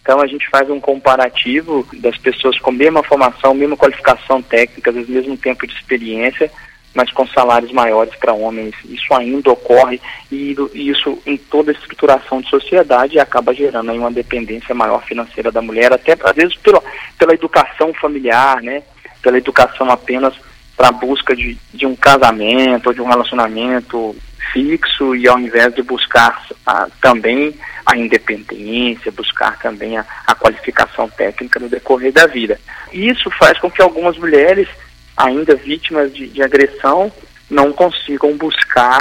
Então, 0.00 0.20
a 0.20 0.26
gente 0.26 0.48
faz 0.48 0.68
um 0.70 0.80
comparativo 0.80 1.86
das 1.94 2.16
pessoas 2.16 2.58
com 2.58 2.70
a 2.70 2.74
mesma 2.74 3.02
formação, 3.02 3.54
mesma 3.54 3.76
qualificação 3.76 4.40
técnica, 4.40 4.92
vezes 4.92 5.08
mesmo 5.08 5.36
tempo 5.36 5.66
de 5.66 5.74
experiência, 5.74 6.50
mas 6.94 7.10
com 7.10 7.26
salários 7.26 7.72
maiores 7.72 8.14
para 8.16 8.32
homens. 8.32 8.74
Isso 8.84 9.12
ainda 9.12 9.50
ocorre 9.50 10.00
e 10.30 10.56
isso 10.74 11.18
em 11.26 11.36
toda 11.36 11.72
a 11.72 11.74
estruturação 11.74 12.40
de 12.40 12.48
sociedade 12.48 13.18
acaba 13.18 13.52
gerando 13.52 13.90
aí 13.90 13.98
uma 13.98 14.10
dependência 14.10 14.74
maior 14.74 15.02
financeira 15.04 15.50
da 15.50 15.60
mulher, 15.60 15.92
até 15.92 16.16
às 16.22 16.36
vezes 16.36 16.54
pela, 16.56 16.82
pela 17.18 17.34
educação 17.34 17.92
familiar, 17.94 18.62
né? 18.62 18.82
Pela 19.24 19.38
educação 19.38 19.90
apenas 19.90 20.34
para 20.76 20.88
a 20.88 20.92
busca 20.92 21.34
de, 21.34 21.58
de 21.72 21.86
um 21.86 21.96
casamento 21.96 22.88
ou 22.88 22.92
de 22.92 23.00
um 23.00 23.08
relacionamento 23.08 24.14
fixo 24.52 25.16
e 25.16 25.26
ao 25.26 25.38
invés 25.38 25.74
de 25.74 25.82
buscar 25.82 26.46
a, 26.66 26.86
também 27.00 27.54
a 27.86 27.96
independência, 27.96 29.10
buscar 29.10 29.58
também 29.58 29.96
a, 29.96 30.04
a 30.26 30.34
qualificação 30.34 31.08
técnica 31.08 31.58
no 31.58 31.68
decorrer 31.68 32.12
da 32.12 32.26
vida. 32.26 32.60
Isso 32.92 33.30
faz 33.30 33.58
com 33.58 33.70
que 33.70 33.82
algumas 33.82 34.16
mulheres 34.18 34.68
ainda 35.16 35.54
vítimas 35.54 36.12
de, 36.12 36.28
de 36.28 36.42
agressão, 36.42 37.10
não 37.48 37.72
consigam 37.72 38.36
buscar 38.36 39.00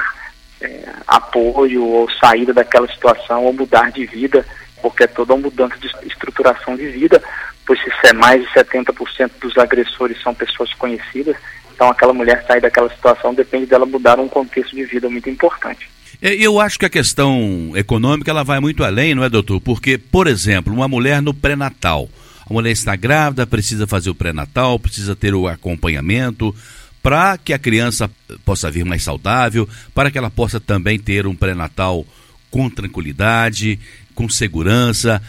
é, 0.62 0.84
apoio 1.08 1.86
ou 1.86 2.10
saída 2.12 2.53
daquela 2.53 2.88
situação 2.88 3.44
ou 3.46 3.53
mudar 3.53 3.92
de 3.92 4.06
vida, 4.06 4.46
porque 4.82 5.03
é 5.03 5.08
toda 5.08 5.34
uma 5.34 5.44
mudança 5.44 5.75
de 5.77 5.88
estruturação 6.08 6.75
de 6.75 6.88
vida, 6.88 7.22
pois 7.65 7.79
se 7.79 8.08
é 8.08 8.13
mais 8.13 8.41
de 8.41 8.48
70% 8.50 9.32
dos 9.41 9.58
agressores 9.58 10.22
são 10.22 10.34
pessoas 10.34 10.74
conhecidas, 10.74 11.36
então 11.74 11.89
aquela 11.89 12.13
mulher 12.13 12.46
sair 12.46 12.62
daquela 12.62 12.89
situação 12.89 13.34
depende 13.34 13.65
dela 13.65 13.86
mudar 13.86 14.20
um 14.20 14.27
contexto 14.27 14.75
de 14.75 14.86
vida 14.86 15.10
muito 15.10 15.29
importante. 15.29 15.89
Eu 16.22 16.60
acho 16.60 16.79
que 16.79 16.86
a 16.86 16.89
questão 16.89 17.74
econômica 17.75 18.32
ela 18.32 18.43
vai 18.43 18.60
muito 18.60 18.84
além, 18.84 19.13
não 19.13 19.24
é, 19.24 19.29
doutor? 19.29 19.60
Porque, 19.60 19.98
por 19.98 20.27
exemplo, 20.27 20.74
uma 20.74 20.88
mulher 20.88 21.22
no 21.22 21.34
pré-natal, 21.34 22.08
a 22.50 22.53
mulher 22.53 22.72
está 22.72 22.96
grávida, 22.96 23.46
precisa 23.46 23.86
fazer 23.86 24.10
o 24.10 24.15
pré-natal, 24.15 24.79
precisa 24.79 25.15
ter 25.15 25.34
o 25.34 25.48
acompanhamento, 25.48 26.55
para 27.01 27.38
que 27.38 27.51
a 27.51 27.60
criança 27.60 28.10
possa 28.46 28.72
vir 28.72 28.86
mais 28.86 29.03
saudável, 29.03 29.67
para 29.93 30.10
que 30.10 30.17
ela 30.17 30.29
possa 30.29 30.62
também 30.62 30.98
ter 30.98 31.27
um 31.27 31.36
pré-natal 31.36 32.05
com 32.50 32.70
tranquilidade, 32.70 33.77
com 34.15 34.29
segurança, 34.29 35.22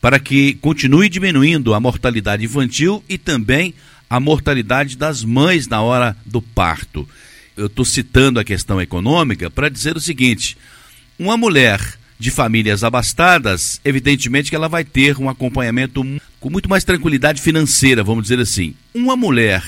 para 0.00 0.18
que 0.18 0.54
continue 0.54 1.08
diminuindo 1.08 1.74
a 1.74 1.80
mortalidade 1.80 2.44
infantil 2.44 3.02
e 3.08 3.18
também 3.18 3.74
a 4.08 4.18
mortalidade 4.18 4.96
das 4.96 5.24
mães 5.24 5.66
na 5.66 5.82
hora 5.82 6.16
do 6.24 6.40
parto. 6.40 7.08
Eu 7.56 7.66
estou 7.66 7.84
citando 7.84 8.38
a 8.38 8.44
questão 8.44 8.80
econômica 8.80 9.50
para 9.50 9.68
dizer 9.68 9.96
o 9.96 10.00
seguinte: 10.00 10.56
uma 11.18 11.36
mulher 11.36 11.80
de 12.18 12.30
famílias 12.30 12.82
abastadas, 12.82 13.80
evidentemente 13.84 14.50
que 14.50 14.56
ela 14.56 14.68
vai 14.68 14.84
ter 14.84 15.18
um 15.18 15.28
acompanhamento 15.28 16.04
com 16.40 16.50
muito 16.50 16.68
mais 16.68 16.84
tranquilidade 16.84 17.40
financeira, 17.40 18.02
vamos 18.02 18.24
dizer 18.24 18.40
assim. 18.40 18.74
Uma 18.94 19.16
mulher 19.16 19.62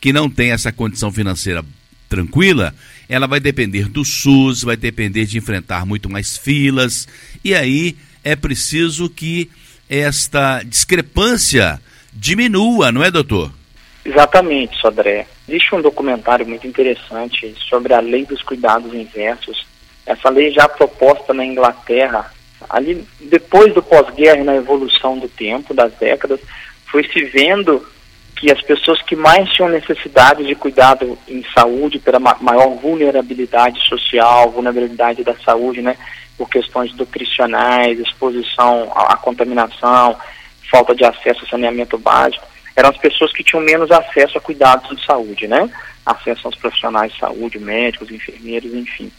que 0.00 0.12
não 0.12 0.28
tem 0.28 0.50
essa 0.50 0.72
condição 0.72 1.12
financeira 1.12 1.64
tranquila, 2.08 2.74
ela 3.08 3.26
vai 3.26 3.40
depender 3.40 3.88
do 3.88 4.04
SUS, 4.04 4.62
vai 4.62 4.76
depender 4.76 5.26
de 5.26 5.38
enfrentar 5.38 5.86
muito 5.86 6.10
mais 6.10 6.36
filas, 6.36 7.06
e 7.44 7.54
aí 7.54 7.96
é 8.24 8.36
preciso 8.36 9.08
que 9.08 9.48
esta 9.98 10.62
discrepância 10.62 11.78
diminua, 12.12 12.90
não 12.90 13.04
é, 13.04 13.10
doutor? 13.10 13.52
Exatamente, 14.04 14.78
Sodré. 14.78 15.26
Existe 15.46 15.74
um 15.74 15.82
documentário 15.82 16.46
muito 16.46 16.66
interessante 16.66 17.54
sobre 17.68 17.92
a 17.92 18.00
lei 18.00 18.24
dos 18.24 18.42
cuidados 18.42 18.94
inversos. 18.94 19.66
Essa 20.06 20.30
lei 20.30 20.50
já 20.50 20.68
proposta 20.68 21.34
na 21.34 21.44
Inglaterra, 21.44 22.32
ali 22.70 23.06
depois 23.20 23.72
do 23.74 23.82
pós-guerra 23.82 24.42
na 24.42 24.56
evolução 24.56 25.18
do 25.18 25.28
tempo, 25.28 25.74
das 25.74 25.92
décadas, 25.94 26.40
foi 26.86 27.04
se 27.04 27.24
vendo 27.24 27.86
que 28.42 28.50
as 28.50 28.60
pessoas 28.60 29.00
que 29.02 29.14
mais 29.14 29.48
tinham 29.50 29.68
necessidade 29.68 30.44
de 30.44 30.56
cuidado 30.56 31.16
em 31.28 31.44
saúde, 31.54 32.00
pela 32.00 32.18
maior 32.18 32.70
vulnerabilidade 32.70 33.80
social, 33.88 34.50
vulnerabilidade 34.50 35.22
da 35.22 35.36
saúde, 35.36 35.80
né, 35.80 35.96
por 36.36 36.50
questões 36.50 36.92
nutricionais, 36.96 38.00
exposição 38.00 38.90
à, 38.96 39.12
à 39.12 39.16
contaminação, 39.16 40.16
falta 40.68 40.92
de 40.92 41.04
acesso 41.04 41.42
ao 41.42 41.50
saneamento 41.50 41.96
básico, 41.96 42.44
eram 42.74 42.90
as 42.90 42.96
pessoas 42.96 43.32
que 43.32 43.44
tinham 43.44 43.62
menos 43.62 43.92
acesso 43.92 44.38
a 44.38 44.40
cuidados 44.40 44.90
de 44.96 45.06
saúde, 45.06 45.46
né? 45.46 45.70
Acesso 46.04 46.48
aos 46.48 46.56
profissionais 46.56 47.12
de 47.12 47.20
saúde, 47.20 47.60
médicos, 47.60 48.10
enfermeiros, 48.10 48.74
enfim. 48.74 49.12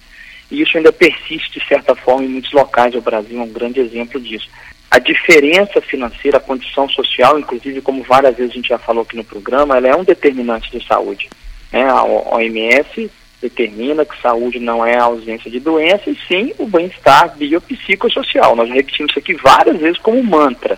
E 0.51 0.62
isso 0.62 0.75
ainda 0.75 0.92
persiste, 0.92 1.62
de 1.62 1.65
certa 1.65 1.96
forma, 1.96 2.25
em 2.25 2.27
muitos 2.27 2.51
locais 2.51 2.92
do 2.92 3.00
Brasil, 3.00 3.39
é 3.39 3.44
um 3.44 3.53
grande 3.53 3.80
exemplo 3.80 4.20
disso 4.20 4.50
a 4.93 5.00
diferença 5.00 5.81
financeira, 5.81 6.38
a 6.38 6.39
condição 6.39 6.88
social, 6.88 7.39
inclusive 7.39 7.81
como 7.81 8.03
várias 8.03 8.35
vezes 8.35 8.51
a 8.51 8.55
gente 8.55 8.69
já 8.69 8.77
falou 8.77 9.01
aqui 9.01 9.15
no 9.15 9.23
programa, 9.23 9.75
ela 9.75 9.88
é 9.88 9.95
um 9.95 10.03
determinante 10.03 10.69
de 10.69 10.85
saúde. 10.85 11.31
Né? 11.71 11.83
A 11.83 12.03
OMS 12.03 13.09
determina 13.41 14.05
que 14.05 14.21
saúde 14.21 14.59
não 14.59 14.85
é 14.85 14.95
a 14.95 15.05
ausência 15.05 15.50
de 15.50 15.59
doença, 15.59 16.12
e 16.12 16.17
sim 16.27 16.53
o 16.59 16.67
bem-estar 16.67 17.35
biopsicossocial. 17.35 18.55
Nós 18.55 18.69
repetimos 18.69 19.09
isso 19.09 19.17
aqui 19.17 19.33
várias 19.33 19.79
vezes 19.79 19.97
como 19.97 20.23
mantra 20.23 20.77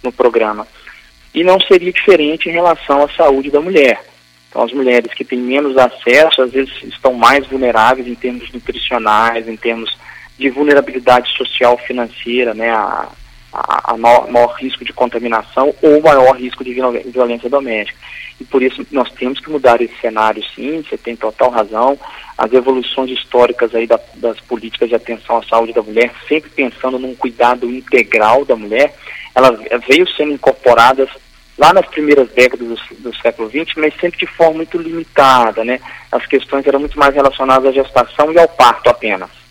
no 0.00 0.12
programa. 0.12 0.64
E 1.34 1.42
não 1.42 1.58
seria 1.58 1.92
diferente 1.92 2.48
em 2.48 2.52
relação 2.52 3.02
à 3.02 3.08
saúde 3.08 3.50
da 3.50 3.60
mulher. 3.60 4.00
Então, 4.48 4.62
as 4.62 4.72
mulheres 4.72 5.12
que 5.12 5.24
têm 5.24 5.40
menos 5.40 5.76
acesso, 5.76 6.40
às 6.40 6.52
vezes 6.52 6.72
estão 6.84 7.14
mais 7.14 7.44
vulneráveis 7.48 8.06
em 8.06 8.14
termos 8.14 8.48
nutricionais, 8.52 9.48
em 9.48 9.56
termos 9.56 9.90
de 10.38 10.50
vulnerabilidade 10.50 11.28
social 11.36 11.76
financeira, 11.78 12.54
né? 12.54 12.70
A, 12.70 13.08
a, 13.56 13.96
maior, 13.96 14.30
maior, 14.30 14.54
risco 14.54 14.84
de 14.84 14.92
contaminação 14.92 15.74
ou 15.80 16.02
maior 16.02 16.36
risco 16.36 16.62
de 16.62 16.74
violência 16.74 17.48
doméstica. 17.48 17.98
E 18.38 18.44
por 18.44 18.62
isso 18.62 18.86
nós 18.90 19.10
temos 19.12 19.40
que 19.40 19.50
mudar 19.50 19.80
esse 19.80 19.96
cenário 19.98 20.42
sim, 20.54 20.82
você 20.82 20.98
tem 20.98 21.16
total 21.16 21.50
razão. 21.50 21.98
As 22.36 22.52
evoluções 22.52 23.10
históricas 23.10 23.74
aí 23.74 23.86
da, 23.86 23.98
das 24.16 24.38
políticas 24.40 24.90
de 24.90 24.94
atenção 24.94 25.38
à 25.38 25.42
saúde 25.42 25.72
da 25.72 25.82
mulher, 25.82 26.12
sempre 26.28 26.50
pensando 26.50 26.98
num 26.98 27.14
cuidado 27.14 27.70
integral 27.70 28.44
da 28.44 28.54
mulher, 28.54 28.94
elas 29.34 29.58
veio 29.88 30.06
sendo 30.10 30.32
incorporadas 30.32 31.08
lá 31.56 31.72
nas 31.72 31.86
primeiras 31.86 32.28
décadas 32.30 32.68
do, 32.68 32.94
do, 33.10 33.16
século 33.16 33.48
XX, 33.48 33.74
mas 33.78 33.94
sempre 33.98 34.18
de 34.18 34.26
forma 34.26 34.56
muito 34.56 34.76
limitada, 34.76 35.64
né? 35.64 35.80
As 36.12 36.26
questões 36.26 36.66
eram 36.66 36.80
muito 36.80 36.98
mais 36.98 37.14
relacionadas 37.14 37.66
à 37.66 37.72
gestação 37.72 38.30
e 38.30 38.38
ao 38.38 38.48
parto 38.48 38.90
apenas. 38.90 39.45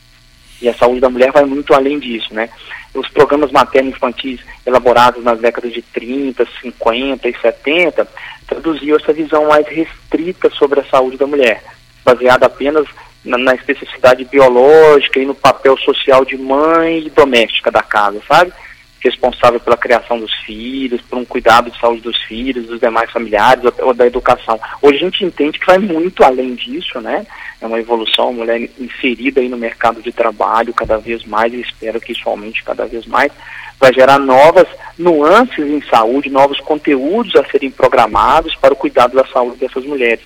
E 0.66 0.70
a 0.70 0.74
saúde 0.74 1.00
da 1.00 1.10
mulher 1.12 1.32
vai 1.32 1.46
muito 1.46 1.76
além 1.76 2.00
disso, 2.00 2.34
né? 2.34 2.50
os 2.96 3.08
programas 3.10 3.52
materno-infantis 3.52 4.40
elaborados 4.66 5.24
nas 5.24 5.40
décadas 5.40 5.72
de 5.72 5.82
30, 5.82 6.44
50 6.60 7.30
e 7.30 7.38
70 7.40 8.08
traduziam 8.48 8.98
essa 8.98 9.14
visão 9.14 9.48
mais 9.48 9.68
restrita 9.68 10.50
sobre 10.50 10.80
a 10.80 10.86
saúde 10.86 11.18
da 11.18 11.28
mulher, 11.28 11.64
baseada 12.04 12.48
apenas 12.48 12.88
na, 13.24 13.38
na 13.38 13.54
especificidade 13.54 14.26
biológica 14.26 15.20
e 15.20 15.26
no 15.26 15.36
papel 15.36 15.78
social 15.78 16.26
de 16.26 16.36
mãe 16.36 17.06
e 17.06 17.10
doméstica 17.12 17.70
da 17.70 17.84
casa, 17.84 18.20
sabe? 18.28 18.52
Responsável 19.00 19.60
pela 19.60 19.78
criação 19.78 20.20
dos 20.20 20.34
filhos, 20.46 21.02
por 21.02 21.18
um 21.18 21.26
cuidado 21.26 21.70
de 21.70 21.80
saúde 21.80 22.02
dos 22.02 22.22
filhos, 22.24 22.66
dos 22.66 22.80
demais 22.80 23.12
familiares 23.12 23.64
ou, 23.80 23.94
da 23.94 24.08
educação. 24.08 24.60
Hoje 24.82 24.96
a 24.96 25.00
gente 25.00 25.24
entende 25.24 25.60
que 25.60 25.66
vai 25.66 25.78
muito 25.78 26.24
além 26.24 26.56
disso, 26.56 27.00
né? 27.00 27.26
É 27.62 27.68
uma 27.68 27.80
evolução, 27.80 28.30
a 28.30 28.34
mulher 28.34 28.70
inserida 28.80 29.42
aí 29.42 29.48
no 29.48 29.58
mercado 29.58 30.02
de 30.02 30.12
trabalho 30.12 30.74
cada 30.74 30.98
vez 30.98 31.24
mais, 31.24 31.54
e 31.54 31.62
espero 31.62 32.02
que 32.02 32.14
isso 32.14 32.28
aumente 32.28 32.64
cada 32.64 32.86
vez 32.86 33.06
mais, 33.06 33.32
vai 33.80 33.94
gerar 33.94 34.20
novas 34.20 34.68
nuances 34.98 35.60
em 35.60 35.82
saúde, 35.82 36.30
novos 36.30 36.60
conteúdos 36.62 37.36
a 37.36 37.46
serem 37.46 37.70
programados 37.70 38.56
para 38.56 38.74
o 38.74 38.78
cuidado 38.78 39.16
da 39.16 39.26
saúde 39.28 39.58
dessas 39.58 39.86
mulheres. 39.86 40.24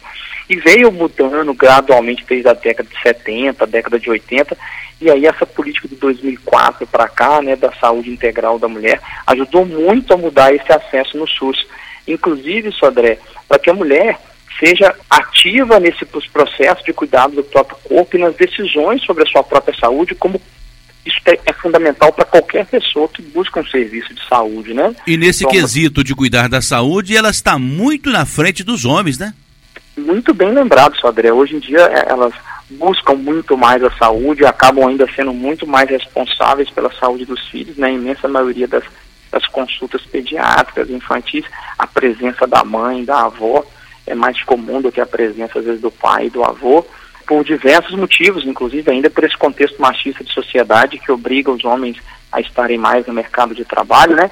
E 0.49 0.55
veio 0.55 0.91
mudando 0.91 1.53
gradualmente 1.53 2.25
desde 2.27 2.49
a 2.49 2.53
década 2.53 2.89
de 2.89 3.01
70, 3.01 3.63
a 3.63 3.67
década 3.67 3.99
de 3.99 4.09
80, 4.09 4.57
e 5.01 5.09
aí 5.09 5.25
essa 5.25 5.45
política 5.45 5.87
de 5.87 5.95
2004 5.95 6.85
para 6.87 7.07
cá, 7.07 7.41
né, 7.41 7.55
da 7.55 7.71
saúde 7.73 8.09
integral 8.09 8.59
da 8.59 8.67
mulher, 8.67 8.99
ajudou 9.27 9.65
muito 9.65 10.13
a 10.13 10.17
mudar 10.17 10.53
esse 10.53 10.71
acesso 10.71 11.17
no 11.17 11.27
SUS. 11.27 11.65
Inclusive, 12.07 12.71
Sodré, 12.71 13.19
para 13.47 13.59
que 13.59 13.69
a 13.69 13.73
mulher 13.73 14.19
seja 14.59 14.93
ativa 15.09 15.79
nesse 15.79 16.05
processo 16.05 16.83
de 16.83 16.91
cuidado 16.91 17.35
do 17.35 17.43
próprio 17.43 17.77
corpo 17.83 18.17
e 18.17 18.19
nas 18.19 18.35
decisões 18.35 19.01
sobre 19.03 19.23
a 19.23 19.27
sua 19.27 19.43
própria 19.43 19.77
saúde, 19.79 20.15
como 20.15 20.41
isso 21.05 21.19
é, 21.25 21.39
é 21.45 21.53
fundamental 21.53 22.11
para 22.11 22.25
qualquer 22.25 22.65
pessoa 22.65 23.07
que 23.07 23.21
busca 23.21 23.61
um 23.61 23.65
serviço 23.65 24.13
de 24.13 24.27
saúde, 24.27 24.73
né? 24.73 24.93
E 25.07 25.15
nesse 25.15 25.43
então, 25.43 25.51
quesito 25.51 26.03
de 26.03 26.13
cuidar 26.13 26.49
da 26.49 26.61
saúde, 26.61 27.15
ela 27.15 27.29
está 27.29 27.57
muito 27.57 28.09
na 28.09 28.25
frente 28.25 28.63
dos 28.63 28.83
homens, 28.83 29.17
né? 29.17 29.33
Muito 29.97 30.33
bem 30.33 30.51
lembrado, 30.51 30.97
Sodré. 30.97 31.31
Hoje 31.31 31.55
em 31.55 31.59
dia 31.59 31.79
é, 31.79 32.09
elas 32.09 32.33
buscam 32.69 33.15
muito 33.15 33.57
mais 33.57 33.83
a 33.83 33.91
saúde, 33.91 34.45
acabam 34.45 34.87
ainda 34.87 35.07
sendo 35.15 35.33
muito 35.33 35.65
mais 35.65 35.89
responsáveis 35.89 36.69
pela 36.69 36.91
saúde 36.93 37.25
dos 37.25 37.47
filhos, 37.47 37.77
na 37.77 37.87
né? 37.87 37.93
imensa 37.93 38.27
maioria 38.27 38.67
das, 38.67 38.83
das 39.31 39.45
consultas 39.47 40.05
pediátricas, 40.05 40.89
infantis, 40.89 41.45
a 41.77 41.87
presença 41.87 42.45
da 42.45 42.63
mãe, 42.63 43.03
da 43.03 43.25
avó 43.25 43.65
é 44.05 44.15
mais 44.15 44.41
comum 44.43 44.81
do 44.81 44.91
que 44.91 45.01
a 45.01 45.05
presença, 45.05 45.59
às 45.59 45.65
vezes, 45.65 45.81
do 45.81 45.91
pai 45.91 46.27
e 46.27 46.29
do 46.29 46.43
avô, 46.43 46.85
por 47.27 47.43
diversos 47.43 47.95
motivos, 47.95 48.45
inclusive 48.45 48.89
ainda 48.89 49.09
por 49.09 49.23
esse 49.23 49.37
contexto 49.37 49.79
machista 49.79 50.23
de 50.23 50.33
sociedade 50.33 50.97
que 50.97 51.11
obriga 51.11 51.51
os 51.51 51.63
homens 51.63 51.97
a 52.31 52.41
estarem 52.41 52.77
mais 52.77 53.05
no 53.05 53.13
mercado 53.13 53.53
de 53.53 53.63
trabalho, 53.63 54.15
né? 54.15 54.31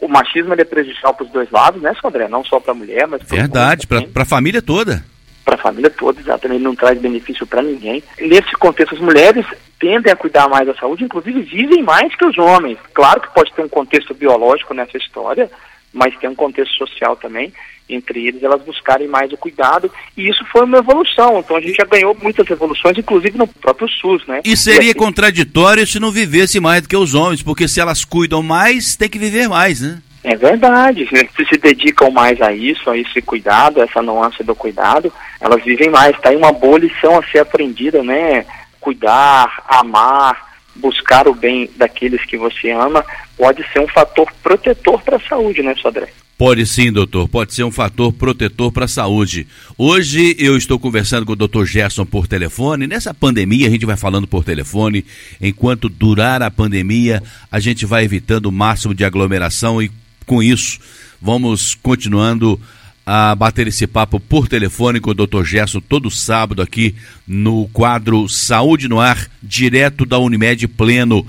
O 0.00 0.08
machismo 0.08 0.54
é 0.54 0.64
prejudicial 0.64 1.14
para 1.14 1.24
os 1.24 1.32
dois 1.32 1.50
lados, 1.50 1.82
né, 1.82 1.92
Sandré? 2.00 2.28
Não 2.28 2.44
só 2.44 2.60
para 2.60 2.72
a 2.72 2.74
mulher, 2.74 3.06
mas 3.08 3.22
para 3.22 3.36
Verdade, 3.36 3.86
para 3.86 4.22
a 4.22 4.26
família 4.26 4.62
toda 4.62 5.04
para 5.46 5.54
a 5.54 5.58
família 5.58 5.88
toda, 5.88 6.20
exatamente, 6.20 6.60
não 6.60 6.74
traz 6.74 6.98
benefício 6.98 7.46
para 7.46 7.62
ninguém. 7.62 8.02
Nesse 8.18 8.50
contexto, 8.56 8.96
as 8.96 9.00
mulheres 9.00 9.46
tendem 9.78 10.12
a 10.12 10.16
cuidar 10.16 10.48
mais 10.48 10.66
da 10.66 10.74
saúde, 10.74 11.04
inclusive 11.04 11.40
vivem 11.42 11.84
mais 11.84 12.12
que 12.16 12.26
os 12.26 12.36
homens. 12.36 12.76
Claro 12.92 13.20
que 13.20 13.32
pode 13.32 13.52
ter 13.52 13.62
um 13.62 13.68
contexto 13.68 14.12
biológico 14.12 14.74
nessa 14.74 14.98
história, 14.98 15.48
mas 15.92 16.18
tem 16.18 16.28
um 16.28 16.34
contexto 16.34 16.74
social 16.74 17.14
também, 17.14 17.52
entre 17.88 18.26
eles 18.26 18.42
elas 18.42 18.60
buscarem 18.62 19.06
mais 19.06 19.32
o 19.32 19.36
cuidado, 19.36 19.88
e 20.16 20.28
isso 20.28 20.44
foi 20.50 20.64
uma 20.64 20.78
evolução, 20.78 21.38
então 21.38 21.56
a 21.56 21.60
gente 21.60 21.76
já 21.76 21.84
ganhou 21.84 22.16
muitas 22.20 22.50
evoluções, 22.50 22.98
inclusive 22.98 23.38
no 23.38 23.46
próprio 23.46 23.88
SUS, 23.88 24.26
né? 24.26 24.40
E 24.44 24.56
seria 24.56 24.88
e 24.88 24.90
assim, 24.90 24.98
contraditório 24.98 25.86
se 25.86 26.00
não 26.00 26.10
vivesse 26.10 26.58
mais 26.58 26.82
do 26.82 26.88
que 26.88 26.96
os 26.96 27.14
homens, 27.14 27.40
porque 27.40 27.68
se 27.68 27.80
elas 27.80 28.04
cuidam 28.04 28.42
mais, 28.42 28.96
tem 28.96 29.08
que 29.08 29.18
viver 29.18 29.48
mais, 29.48 29.80
né? 29.80 30.02
É 30.26 30.34
verdade. 30.34 31.06
Se 31.06 31.46
se 31.46 31.56
dedicam 31.56 32.10
mais 32.10 32.42
a 32.42 32.52
isso, 32.52 32.90
a 32.90 32.98
esse 32.98 33.22
cuidado, 33.22 33.80
essa 33.80 34.02
nuance 34.02 34.42
do 34.42 34.56
cuidado, 34.56 35.12
elas 35.40 35.64
vivem 35.64 35.90
mais. 35.90 36.16
Está 36.16 36.30
aí 36.30 36.36
uma 36.36 36.52
boa 36.52 36.78
lição 36.78 37.18
a 37.18 37.22
ser 37.24 37.38
aprendida, 37.38 38.02
né? 38.02 38.46
Cuidar, 38.80 39.64
amar, 39.68 40.56
buscar 40.76 41.26
o 41.26 41.34
bem 41.34 41.70
daqueles 41.76 42.24
que 42.24 42.36
você 42.36 42.70
ama, 42.70 43.04
pode 43.36 43.64
ser 43.72 43.80
um 43.80 43.88
fator 43.88 44.30
protetor 44.42 45.02
para 45.02 45.16
a 45.16 45.20
saúde, 45.20 45.62
né, 45.62 45.74
Sodré? 45.76 46.08
Pode 46.38 46.66
sim, 46.66 46.92
doutor. 46.92 47.26
Pode 47.28 47.54
ser 47.54 47.64
um 47.64 47.70
fator 47.70 48.12
protetor 48.12 48.70
para 48.70 48.84
a 48.84 48.88
saúde. 48.88 49.46
Hoje 49.78 50.36
eu 50.38 50.54
estou 50.54 50.78
conversando 50.78 51.24
com 51.24 51.32
o 51.32 51.36
doutor 51.36 51.64
Gerson 51.64 52.04
por 52.04 52.26
telefone. 52.26 52.86
Nessa 52.86 53.14
pandemia, 53.14 53.66
a 53.66 53.70
gente 53.70 53.86
vai 53.86 53.96
falando 53.96 54.26
por 54.26 54.44
telefone. 54.44 55.02
Enquanto 55.40 55.88
durar 55.88 56.42
a 56.42 56.50
pandemia, 56.50 57.22
a 57.50 57.58
gente 57.58 57.86
vai 57.86 58.04
evitando 58.04 58.46
o 58.46 58.52
máximo 58.52 58.94
de 58.94 59.02
aglomeração 59.02 59.80
e, 59.80 59.90
com 60.26 60.42
isso, 60.42 60.78
vamos 61.22 61.74
continuando 61.74 62.60
a 63.06 63.36
bater 63.36 63.68
esse 63.68 63.86
papo 63.86 64.18
por 64.18 64.48
telefone 64.48 64.98
com 64.98 65.10
o 65.10 65.14
doutor 65.14 65.44
Gerson 65.44 65.80
todo 65.80 66.10
sábado 66.10 66.60
aqui 66.60 66.92
no 67.24 67.68
quadro 67.68 68.28
Saúde 68.28 68.88
no 68.88 68.98
Ar, 68.98 69.30
direto 69.40 70.04
da 70.04 70.18
Unimed 70.18 70.66
Pleno. 70.66 71.24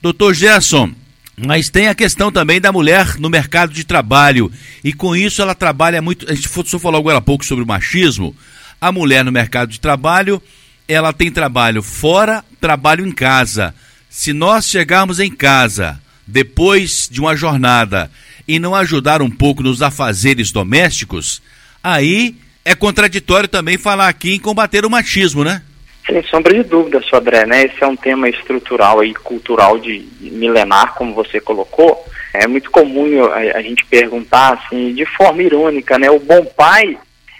Doutor 0.00 0.32
Gerson, 0.34 0.94
mas 1.36 1.68
tem 1.68 1.88
a 1.88 1.96
questão 1.96 2.30
também 2.30 2.60
da 2.60 2.70
mulher 2.70 3.18
no 3.18 3.28
mercado 3.28 3.72
de 3.72 3.82
trabalho. 3.82 4.52
E 4.84 4.92
com 4.92 5.16
isso 5.16 5.42
ela 5.42 5.54
trabalha 5.54 6.00
muito. 6.00 6.30
A 6.30 6.34
gente 6.34 6.48
só 6.48 6.78
falou 6.78 7.00
agora 7.00 7.18
há 7.18 7.20
pouco 7.20 7.44
sobre 7.44 7.64
o 7.64 7.66
machismo. 7.66 8.34
A 8.80 8.92
mulher 8.92 9.24
no 9.24 9.32
mercado 9.32 9.70
de 9.70 9.80
trabalho, 9.80 10.40
ela 10.86 11.12
tem 11.12 11.32
trabalho 11.32 11.82
fora, 11.82 12.44
trabalho 12.60 13.04
em 13.04 13.10
casa. 13.10 13.74
Se 14.08 14.32
nós 14.32 14.66
chegarmos 14.66 15.18
em 15.18 15.30
casa 15.30 16.00
depois 16.24 17.08
de 17.10 17.20
uma 17.20 17.34
jornada 17.34 18.10
e 18.46 18.58
não 18.58 18.74
ajudar 18.74 19.22
um 19.22 19.30
pouco 19.30 19.62
nos 19.62 19.82
afazeres 19.82 20.52
domésticos, 20.52 21.42
aí 21.82 22.34
é 22.64 22.74
contraditório 22.74 23.48
também 23.48 23.78
falar 23.78 24.08
aqui 24.08 24.34
em 24.34 24.40
combater 24.40 24.84
o 24.84 24.90
machismo, 24.90 25.44
né? 25.44 25.62
Sem 26.06 26.22
sombra 26.24 26.54
de 26.54 26.62
dúvida, 26.62 27.02
Sodré, 27.02 27.44
né? 27.46 27.64
Esse 27.64 27.82
é 27.82 27.86
um 27.86 27.96
tema 27.96 28.28
estrutural 28.28 29.02
e 29.04 29.12
cultural 29.14 29.78
de 29.78 30.06
milenar, 30.20 30.94
como 30.94 31.14
você 31.14 31.40
colocou. 31.40 32.04
É 32.32 32.46
muito 32.46 32.70
comum 32.70 33.24
a, 33.24 33.58
a, 33.58 33.62
gente 33.62 33.84
perguntar 33.86 34.54
assim, 34.54 34.94
de 34.94 35.04
forma 35.04 35.42
irônica, 35.42 35.98
né? 35.98 36.10
O 36.10 36.20
bom 36.20 36.44
pai 36.44 36.96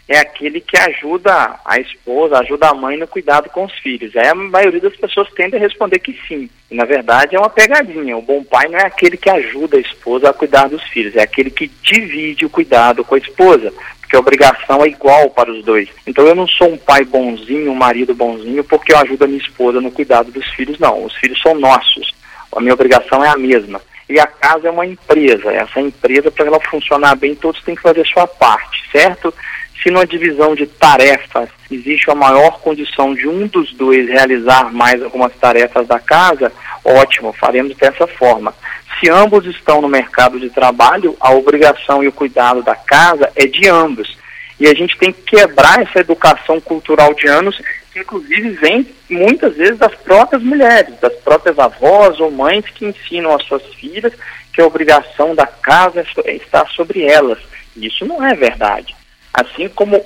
é 0.09 0.19
aquele 0.19 0.61
que 0.61 0.79
ajuda 0.79 1.59
a 1.65 1.81
esposa, 1.81 2.39
ajuda 2.39 2.69
a 2.69 2.75
mãe 2.75 2.97
no 2.97 3.09
cuidado 3.09 3.51
com 3.51 3.65
os 3.65 3.73
filhos. 3.79 4.17
Aí 4.17 4.29
a 4.29 4.35
maioria 4.35 4.81
das 4.81 4.97
pessoas 4.97 5.29
tende 5.33 5.57
a 5.57 5.59
responder 5.59 5.99
que 5.99 6.17
sim. 6.29 6.49
E 6.71 6.75
na 6.75 6.85
verdade 6.85 7.35
é 7.35 7.39
uma 7.39 7.51
pegadinha. 7.51 8.17
O 8.17 8.23
bom 8.23 8.45
pai 8.45 8.69
não 8.69 8.79
é 8.79 8.87
aquele 8.87 9.17
que 9.17 9.29
ajuda 9.29 9.77
a 9.77 9.81
esposa 9.81 10.31
a 10.31 10.33
cuidar 10.33 10.69
dos 10.69 10.83
filhos, 10.85 11.17
é 11.17 11.23
aquele 11.23 11.51
que 11.51 11.71
divide 11.83 12.47
o 12.47 12.51
cuidado 12.51 13.05
com 13.05 13.17
a 13.17 13.19
esposa 13.19 13.73
porque 14.07 14.15
a 14.15 14.21
obrigação 14.21 14.85
é 14.85 14.89
igual 14.89 15.29
para 15.31 15.51
os 15.51 15.65
dois. 15.65 15.89
Então 16.07 16.25
eu 16.25 16.35
não 16.35 16.47
sou 16.47 16.73
um 16.73 16.79
pai 16.79 17.05
bonzinho, 17.05 17.73
um 17.73 17.75
marido 17.75 18.15
bonzinho, 18.15 18.63
porque 18.63 18.93
eu 18.93 18.99
ajudo 18.99 19.25
a 19.25 19.27
minha 19.27 19.41
esposa 19.41 19.81
no 19.81 19.91
cuidado 19.91 20.31
dos 20.31 20.47
filhos, 20.51 20.79
não. 20.79 21.05
Os 21.05 21.15
filhos 21.17 21.41
são 21.43 21.59
nossos. 21.59 22.15
A 22.55 22.61
minha 22.61 22.73
obrigação 22.73 23.25
é 23.25 23.29
a 23.29 23.37
mesma. 23.37 23.81
E 24.09 24.21
a 24.21 24.27
casa 24.27 24.69
é 24.69 24.71
uma 24.71 24.87
empresa. 24.87 25.53
Essa 25.53 25.81
empresa, 25.81 26.31
para 26.31 26.47
ela 26.47 26.61
funcionar 26.61 27.17
bem, 27.17 27.35
todos 27.35 27.61
têm 27.65 27.75
que 27.75 27.83
fazer 27.83 28.03
a 28.03 28.05
sua 28.05 28.29
parte, 28.29 28.81
certo? 28.93 29.35
Se 29.83 29.91
numa 29.91 30.07
divisão 30.07 30.55
de 30.55 30.67
tarefas 30.67 31.49
existe 31.71 32.11
a 32.11 32.15
maior 32.15 32.61
condição 32.61 33.15
de 33.15 33.29
um 33.29 33.47
dos 33.47 33.73
dois 33.75 34.09
realizar 34.09 34.73
mais 34.73 35.03
algumas 35.03 35.33
tarefas 35.35 35.87
da 35.87 35.99
casa, 35.99 36.53
ótimo, 36.85 37.33
faremos 37.33 37.77
dessa 37.77 38.07
forma. 38.07 38.55
Se 38.99 39.11
ambos 39.11 39.45
estão 39.47 39.81
no 39.83 39.89
mercado 39.89 40.41
de 40.41 40.49
trabalho, 40.49 41.17
a 41.21 41.33
obrigação 41.33 42.03
e 42.03 42.09
o 42.09 42.13
cuidado 42.13 42.63
da 42.63 42.75
casa 42.75 43.31
é 43.37 43.47
de 43.47 43.69
ambos. 43.69 44.17
E 44.59 44.67
a 44.67 44.75
gente 44.75 44.97
tem 44.97 45.13
que 45.13 45.37
quebrar 45.37 45.83
essa 45.83 46.01
educação 46.01 46.59
cultural 46.61 47.13
de 47.13 47.29
anos, 47.29 47.61
que 47.93 48.01
inclusive 48.01 48.51
vem 48.51 48.87
muitas 49.11 49.55
vezes 49.55 49.79
das 49.79 49.95
próprias 49.97 50.43
mulheres, 50.43 50.99
das 50.99 51.15
próprias 51.17 51.59
avós 51.59 52.19
ou 52.21 52.31
mães 52.31 52.65
que 52.75 52.87
ensinam 52.87 53.35
às 53.35 53.45
suas 53.45 53.63
filhas 53.75 54.15
que 54.53 54.63
a 54.63 54.67
obrigação 54.67 55.35
da 55.35 55.47
casa 55.47 56.03
está 56.25 56.65
sobre 56.69 57.03
elas. 57.05 57.39
Isso 57.77 58.07
não 58.07 58.25
é 58.25 58.35
verdade. 58.35 58.96
Assim 59.37 59.69
como 59.69 60.03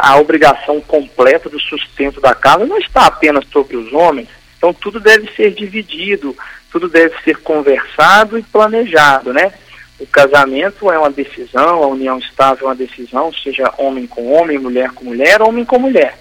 a 0.00 0.16
obrigação 0.20 0.80
completa 0.80 1.48
do 1.48 1.58
sustento 1.58 2.20
da 2.20 2.32
casa 2.32 2.64
não 2.64 2.78
está 2.78 3.06
apenas 3.06 3.44
sobre 3.48 3.76
os 3.76 3.92
homens, 3.92 4.28
então 4.56 4.72
tudo 4.72 5.00
deve 5.00 5.28
ser 5.34 5.50
dividido, 5.50 6.36
tudo 6.70 6.88
deve 6.88 7.12
ser 7.24 7.38
conversado 7.38 8.38
e 8.38 8.42
planejado, 8.44 9.32
né? 9.32 9.52
O 9.98 10.06
casamento 10.06 10.92
é 10.92 10.96
uma 10.96 11.10
decisão, 11.10 11.82
a 11.82 11.86
união 11.88 12.18
estável 12.18 12.68
é 12.68 12.70
uma 12.70 12.76
decisão, 12.76 13.32
seja 13.32 13.74
homem 13.78 14.06
com 14.06 14.32
homem, 14.32 14.56
mulher 14.56 14.92
com 14.92 15.06
mulher, 15.06 15.42
homem 15.42 15.64
com 15.64 15.80
mulher. 15.80 16.16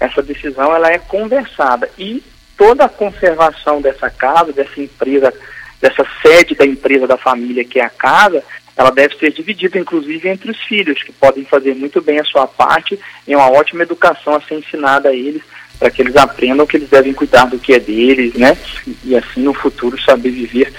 Essa 0.00 0.20
decisão 0.20 0.74
ela 0.74 0.90
é 0.90 0.98
conversada 0.98 1.88
e 1.96 2.24
toda 2.58 2.86
a 2.86 2.88
conservação 2.88 3.80
dessa 3.80 4.10
casa, 4.10 4.52
dessa 4.52 4.80
empresa, 4.80 5.32
dessa 5.80 6.04
sede 6.22 6.56
da 6.56 6.66
empresa 6.66 7.06
da 7.06 7.16
família 7.16 7.64
que 7.64 7.78
é 7.78 7.84
a 7.84 7.90
casa, 7.90 8.42
ela 8.76 8.90
deve 8.90 9.16
ser 9.16 9.32
dividida 9.32 9.78
inclusive 9.78 10.28
entre 10.28 10.50
os 10.50 10.58
filhos, 10.62 11.02
que 11.02 11.12
podem 11.12 11.44
fazer 11.44 11.74
muito 11.74 12.00
bem 12.00 12.18
a 12.18 12.24
sua 12.24 12.46
parte 12.46 12.98
e 13.26 13.34
uma 13.34 13.50
ótima 13.50 13.82
educação 13.82 14.34
a 14.34 14.40
ser 14.40 14.54
ensinada 14.54 15.08
a 15.08 15.14
eles 15.14 15.42
para 15.78 15.90
que 15.90 16.02
eles 16.02 16.14
aprendam 16.14 16.66
que 16.66 16.76
eles 16.76 16.90
devem 16.90 17.14
cuidar 17.14 17.46
do 17.46 17.58
que 17.58 17.72
é 17.72 17.80
deles, 17.80 18.34
né? 18.34 18.56
E 19.02 19.16
assim 19.16 19.40
no 19.40 19.54
futuro 19.54 19.98
saber 20.02 20.30
viver 20.30 20.70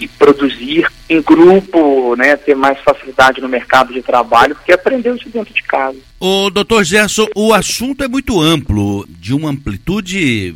e 0.00 0.08
produzir 0.08 0.86
em 1.08 1.22
grupo, 1.22 2.14
né, 2.16 2.36
ter 2.36 2.54
mais 2.54 2.78
facilidade 2.80 3.40
no 3.40 3.48
mercado 3.48 3.92
de 3.92 4.02
trabalho, 4.02 4.54
porque 4.54 4.72
aprendeu 4.72 5.16
isso 5.16 5.28
dentro 5.30 5.54
de 5.54 5.62
casa. 5.62 5.96
O 6.20 6.50
doutor 6.50 6.84
Gerson, 6.84 7.26
o 7.34 7.54
assunto 7.54 8.04
é 8.04 8.08
muito 8.08 8.38
amplo, 8.40 9.06
de 9.08 9.32
uma 9.32 9.48
amplitude 9.48 10.54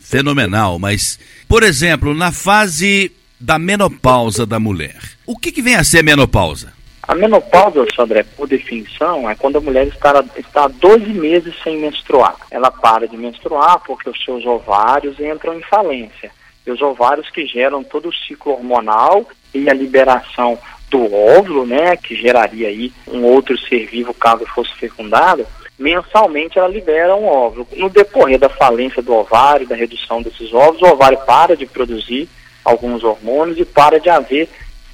fenomenal, 0.00 0.78
mas, 0.78 1.18
por 1.48 1.62
exemplo, 1.62 2.14
na 2.14 2.30
fase 2.30 3.10
da 3.40 3.58
menopausa 3.58 4.46
da 4.46 4.60
mulher, 4.60 5.00
o 5.30 5.38
que, 5.38 5.52
que 5.52 5.62
vem 5.62 5.76
a 5.76 5.84
ser 5.84 6.02
menopausa? 6.02 6.72
A 7.06 7.14
menopausa, 7.14 7.86
Sandré, 7.94 8.24
por 8.24 8.48
definição, 8.48 9.30
é 9.30 9.34
quando 9.36 9.58
a 9.58 9.60
mulher 9.60 9.86
está, 9.86 10.24
está 10.36 10.66
12 10.66 11.06
meses 11.06 11.54
sem 11.62 11.78
menstruar. 11.78 12.34
Ela 12.50 12.70
para 12.70 13.06
de 13.06 13.16
menstruar 13.16 13.80
porque 13.86 14.10
os 14.10 14.24
seus 14.24 14.44
ovários 14.44 15.20
entram 15.20 15.56
em 15.56 15.62
falência. 15.62 16.32
E 16.66 16.70
os 16.70 16.82
ovários 16.82 17.30
que 17.30 17.46
geram 17.46 17.84
todo 17.84 18.08
o 18.08 18.12
ciclo 18.12 18.52
hormonal 18.52 19.24
e 19.54 19.70
a 19.70 19.72
liberação 19.72 20.58
do 20.90 21.14
óvulo, 21.14 21.64
né, 21.64 21.96
que 21.96 22.16
geraria 22.16 22.66
aí 22.66 22.92
um 23.06 23.22
outro 23.22 23.56
ser 23.56 23.86
vivo 23.86 24.12
caso 24.12 24.44
fosse 24.46 24.74
fecundado, 24.74 25.46
mensalmente 25.78 26.58
ela 26.58 26.66
libera 26.66 27.14
um 27.14 27.26
óvulo. 27.26 27.68
No 27.76 27.88
decorrer 27.88 28.38
da 28.38 28.48
falência 28.48 29.00
do 29.00 29.14
ovário, 29.14 29.68
da 29.68 29.76
redução 29.76 30.20
desses 30.20 30.52
óvulos, 30.52 30.82
o 30.82 30.92
ovário 30.92 31.18
para 31.24 31.56
de 31.56 31.66
produzir 31.66 32.28
alguns 32.64 33.04
hormônios 33.04 33.58
e 33.58 33.64
para 33.64 34.00
de 34.00 34.10
haver 34.10 34.48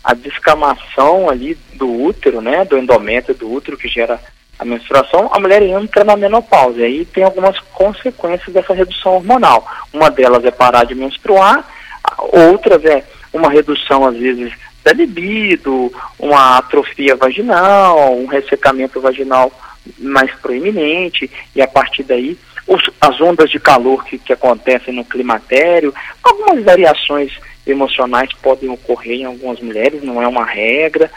a 0.07 0.15
descamação 0.15 1.29
ali 1.29 1.59
do 1.75 1.91
útero, 1.91 2.41
né, 2.41 2.65
do 2.65 2.79
endométrio 2.79 3.35
do 3.35 3.53
útero 3.53 3.77
que 3.77 3.89
gera 3.89 4.21
a 4.57 4.65
menstruação, 4.65 5.29
a 5.33 5.41
mulher 5.41 5.61
entra 5.63 6.05
na 6.05 6.17
menopausa. 6.17 6.79
E 6.79 6.85
aí 6.85 7.05
tem 7.05 7.25
algumas 7.25 7.59
consequências 7.75 8.55
dessa 8.55 8.73
redução 8.73 9.17
hormonal. 9.17 9.67
Uma 9.93 10.09
delas 10.09 10.45
é 10.45 10.53
parar 10.53 10.85
de 10.85 10.95
menstruar, 10.95 11.67
outras 12.19 12.85
é 12.85 13.03
uma 13.33 13.51
redução, 13.51 14.07
às 14.07 14.17
vezes, 14.17 14.53
da 14.85 14.93
libido, 14.93 15.93
uma 16.21 16.59
atrofia 16.59 17.17
vaginal, 17.17 18.17
um 18.17 18.27
ressecamento 18.27 19.01
vaginal 19.01 19.51
mais 19.99 20.33
proeminente, 20.37 21.29
e 21.53 21.61
a 21.61 21.67
partir 21.67 22.05
daí 22.05 22.39
os, 22.65 22.89
as 23.01 23.21
ondas 23.21 23.51
de 23.51 23.59
calor 23.59 24.05
que, 24.05 24.19
que 24.19 24.33
acontecem 24.33 24.95
no 24.95 25.05
climatério, 25.05 25.93
algumas 26.23 26.63
variações 26.65 27.33
emocionais 27.67 28.31
podem 28.43 28.69
ocorrer 28.69 29.21
em 29.21 29.25
algumas 29.25 29.61
mulheres, 29.61 30.03
não 30.03 30.23
é 30.23 30.29
uma 30.29 30.45
regra, 30.45 31.11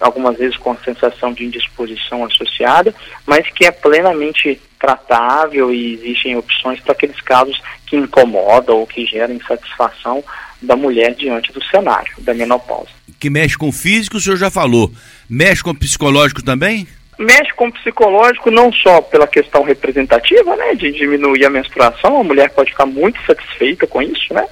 algumas 0.00 0.36
vezes 0.36 0.56
com 0.56 0.76
sensação 0.78 1.32
de 1.32 1.44
indisposição 1.44 2.24
associada, 2.24 2.94
mas 3.26 3.48
que 3.50 3.64
é 3.64 3.70
plenamente 3.70 4.60
tratável 4.78 5.72
e 5.72 5.94
existem 5.94 6.36
opções 6.36 6.80
para 6.80 6.92
aqueles 6.92 7.20
casos 7.20 7.60
que 7.86 7.96
incomodam 7.96 8.78
ou 8.78 8.86
que 8.86 9.06
geram 9.06 9.34
insatisfação 9.34 10.24
da 10.60 10.74
mulher 10.74 11.14
diante 11.14 11.52
do 11.52 11.62
cenário 11.64 12.12
da 12.18 12.34
menopausa. 12.34 12.90
Que 13.18 13.30
mexe 13.30 13.56
com 13.56 13.68
o 13.68 13.72
físico, 13.72 14.16
o 14.16 14.20
senhor 14.20 14.36
já 14.36 14.50
falou. 14.50 14.90
Mexe 15.28 15.62
com 15.62 15.70
o 15.70 15.78
psicológico 15.78 16.42
também? 16.42 16.86
Mexe 17.18 17.52
com 17.54 17.68
o 17.68 17.72
psicológico 17.72 18.50
não 18.50 18.72
só 18.72 19.00
pela 19.00 19.26
questão 19.26 19.62
representativa, 19.62 20.56
né, 20.56 20.74
de 20.74 20.90
diminuir 20.90 21.44
a 21.44 21.50
menstruação, 21.50 22.20
a 22.20 22.24
mulher 22.24 22.50
pode 22.50 22.70
ficar 22.70 22.86
muito 22.86 23.20
satisfeita 23.24 23.86
com 23.86 24.02
isso, 24.02 24.34
né? 24.34 24.44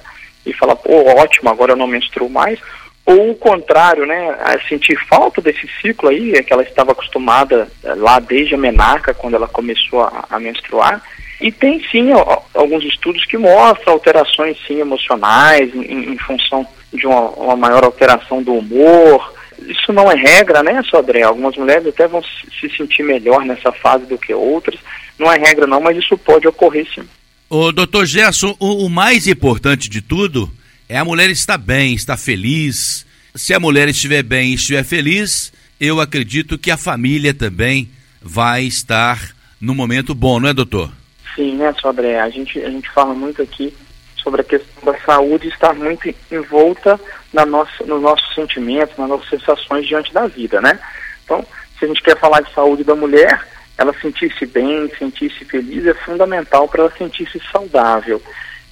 E 0.45 0.53
falar, 0.53 0.75
pô, 0.75 1.03
ótimo, 1.19 1.49
agora 1.49 1.73
eu 1.73 1.77
não 1.77 1.87
menstruo 1.87 2.29
mais, 2.29 2.59
ou 3.05 3.31
o 3.31 3.35
contrário, 3.35 4.05
né, 4.05 4.37
a 4.39 4.59
sentir 4.67 4.95
falta 5.07 5.41
desse 5.41 5.67
ciclo 5.81 6.09
aí, 6.09 6.33
é 6.33 6.43
que 6.43 6.53
ela 6.53 6.63
estava 6.63 6.91
acostumada 6.91 7.67
eh, 7.83 7.93
lá 7.95 8.19
desde 8.19 8.55
a 8.55 8.57
menarca, 8.57 9.13
quando 9.13 9.35
ela 9.35 9.47
começou 9.47 10.03
a, 10.03 10.25
a 10.29 10.39
menstruar, 10.39 11.01
e 11.41 11.51
tem 11.51 11.83
sim 11.91 12.13
ó, 12.13 12.41
alguns 12.53 12.83
estudos 12.83 13.25
que 13.25 13.37
mostram 13.37 13.93
alterações 13.93 14.55
sim 14.67 14.79
emocionais 14.79 15.73
em, 15.73 16.13
em 16.13 16.17
função 16.19 16.65
de 16.93 17.07
uma, 17.07 17.29
uma, 17.31 17.55
maior 17.55 17.83
alteração 17.83 18.43
do 18.43 18.53
humor, 18.53 19.33
isso 19.59 19.91
não 19.91 20.11
é 20.11 20.15
regra, 20.15 20.61
né, 20.61 20.81
Sodré? 20.83 21.23
Algumas 21.23 21.55
mulheres 21.55 21.87
até 21.87 22.07
vão 22.07 22.21
se 22.23 22.69
sentir 22.75 23.03
melhor 23.03 23.43
nessa 23.45 23.71
fase 23.71 24.05
do 24.05 24.17
que 24.17 24.33
outras. 24.33 24.79
Não 25.17 25.31
é 25.31 25.37
regra 25.37 25.67
não, 25.67 25.79
mas 25.79 25.97
isso 25.97 26.17
pode 26.17 26.47
ocorrer 26.47 26.87
sim. 26.93 27.07
O 27.53 27.73
doutor 27.73 28.05
Gerson, 28.05 28.55
o, 28.61 28.85
o 28.85 28.89
mais 28.89 29.27
importante 29.27 29.89
de 29.89 30.01
tudo 30.01 30.49
é 30.87 30.97
a 30.97 31.03
mulher 31.03 31.29
estar 31.29 31.57
bem, 31.57 31.93
estar 31.93 32.15
feliz. 32.15 33.05
Se 33.35 33.53
a 33.53 33.59
mulher 33.59 33.89
estiver 33.89 34.23
bem 34.23 34.51
e 34.51 34.53
estiver 34.53 34.85
feliz, 34.85 35.51
eu 35.77 35.99
acredito 35.99 36.57
que 36.57 36.71
a 36.71 36.77
família 36.77 37.33
também 37.33 37.89
vai 38.21 38.63
estar 38.63 39.35
no 39.59 39.75
momento 39.75 40.15
bom, 40.15 40.39
não 40.39 40.47
é, 40.47 40.53
doutor? 40.53 40.93
Sim, 41.35 41.57
né, 41.57 41.75
Sodré? 41.81 42.21
A 42.21 42.29
gente, 42.29 42.57
a 42.57 42.69
gente 42.69 42.89
fala 42.91 43.13
muito 43.13 43.41
aqui 43.41 43.75
sobre 44.15 44.39
a 44.39 44.45
questão 44.45 44.93
da 44.93 44.97
saúde 45.01 45.49
estar 45.49 45.73
muito 45.73 46.07
envolta 46.31 46.97
na 47.33 47.45
nossa, 47.45 47.83
nos 47.83 48.01
nossos 48.01 48.33
sentimentos, 48.33 48.97
nas 48.97 49.09
nossas 49.09 49.27
sensações 49.27 49.85
diante 49.85 50.13
da 50.13 50.25
vida, 50.25 50.61
né? 50.61 50.79
Então, 51.25 51.45
se 51.77 51.83
a 51.83 51.87
gente 51.89 52.01
quer 52.01 52.17
falar 52.17 52.39
de 52.39 52.53
saúde 52.53 52.85
da 52.85 52.95
mulher, 52.95 53.45
ela 53.81 53.93
sentir-se 53.99 54.45
bem, 54.45 54.89
sentir-se 54.97 55.43
feliz 55.45 55.85
é 55.85 55.93
fundamental 55.93 56.67
para 56.67 56.81
ela 56.81 56.93
sentir-se 56.97 57.41
saudável. 57.51 58.21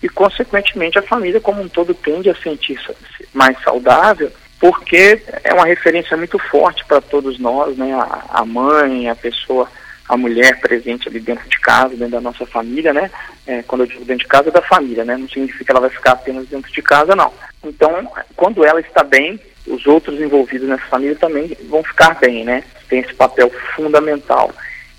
E, 0.01 0.07
consequentemente, 0.07 0.97
a 0.97 1.03
família 1.03 1.41
como 1.41 1.61
um 1.61 1.67
todo 1.67 1.93
tende 1.93 2.29
a 2.29 2.35
sentir-se 2.35 2.95
mais 3.33 3.61
saudável, 3.61 4.31
porque 4.59 5.21
é 5.43 5.53
uma 5.53 5.65
referência 5.65 6.15
muito 6.15 6.39
forte 6.39 6.85
para 6.85 7.01
todos 7.01 7.37
nós, 7.39 7.77
né? 7.77 7.93
A, 7.93 8.41
a 8.41 8.45
mãe, 8.45 9.09
a 9.09 9.15
pessoa 9.15 9.67
a 10.09 10.17
mulher 10.17 10.59
presente 10.59 11.07
ali 11.07 11.19
dentro 11.19 11.47
de 11.47 11.59
casa, 11.59 11.89
dentro 11.89 12.13
da 12.13 12.21
nossa 12.21 12.43
família, 12.43 12.91
né? 12.91 13.11
É, 13.45 13.61
quando 13.61 13.81
eu 13.81 13.87
digo 13.87 14.03
dentro 14.05 14.23
de 14.23 14.27
casa, 14.27 14.49
é 14.49 14.51
da 14.51 14.61
família, 14.61 15.05
né? 15.05 15.15
Não 15.15 15.29
significa 15.29 15.63
que 15.63 15.71
ela 15.71 15.79
vai 15.79 15.91
ficar 15.91 16.13
apenas 16.13 16.47
dentro 16.47 16.71
de 16.71 16.81
casa, 16.81 17.15
não. 17.15 17.31
Então, 17.63 18.11
quando 18.35 18.65
ela 18.65 18.79
está 18.79 19.03
bem, 19.03 19.39
os 19.67 19.85
outros 19.85 20.19
envolvidos 20.19 20.67
nessa 20.67 20.85
família 20.87 21.15
também 21.15 21.55
vão 21.69 21.83
ficar 21.83 22.15
bem, 22.15 22.43
né? 22.43 22.63
Tem 22.89 23.01
esse 23.01 23.13
papel 23.13 23.51
fundamental. 23.75 24.51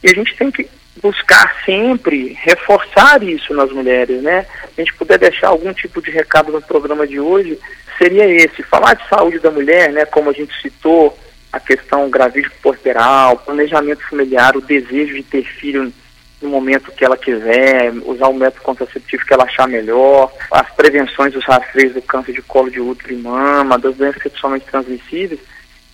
E 0.03 0.11
a 0.11 0.15
gente 0.15 0.37
tem 0.37 0.51
que 0.51 0.69
buscar 1.03 1.55
sempre 1.65 2.37
reforçar 2.43 3.23
isso 3.23 3.55
nas 3.55 3.71
mulheres, 3.71 4.23
né? 4.23 4.47
A 4.77 4.81
gente 4.81 4.95
puder 4.95 5.19
deixar 5.19 5.49
algum 5.49 5.73
tipo 5.73 6.03
de 6.03 6.11
recado 6.11 6.53
no 6.53 6.61
programa 6.61 7.07
de 7.07 7.21
hoje, 7.21 7.59
seria 7.97 8.27
esse, 8.27 8.63
falar 8.63 8.95
de 8.95 9.09
saúde 9.09 9.39
da 9.39 9.51
mulher, 9.51 9.93
né? 9.93 10.05
Como 10.05 10.31
a 10.31 10.33
gente 10.33 10.53
citou, 10.61 11.17
a 11.53 11.59
questão 11.59 12.09
gravídico 12.09 12.57
porteral, 12.63 13.37
planejamento 13.39 14.09
familiar, 14.09 14.57
o 14.57 14.61
desejo 14.61 15.15
de 15.15 15.23
ter 15.23 15.45
filho 15.45 15.93
no 16.41 16.49
momento 16.49 16.93
que 16.93 17.05
ela 17.05 17.17
quiser, 17.17 17.93
usar 18.05 18.29
o 18.29 18.35
método 18.35 18.63
contraceptivo 18.63 19.27
que 19.27 19.33
ela 19.35 19.45
achar 19.45 19.69
melhor, 19.69 20.33
as 20.51 20.71
prevenções 20.71 21.35
dos 21.35 21.45
rastreios 21.45 21.93
do 21.93 22.03
câncer 22.03 22.33
de 22.33 22.41
colo 22.41 22.71
de 22.71 22.81
útero 22.81 23.13
e 23.13 23.17
mama, 23.17 23.79
das 23.79 23.97
doenças 23.97 24.23
sexualmente 24.23 24.65
transmissíveis, 24.67 25.41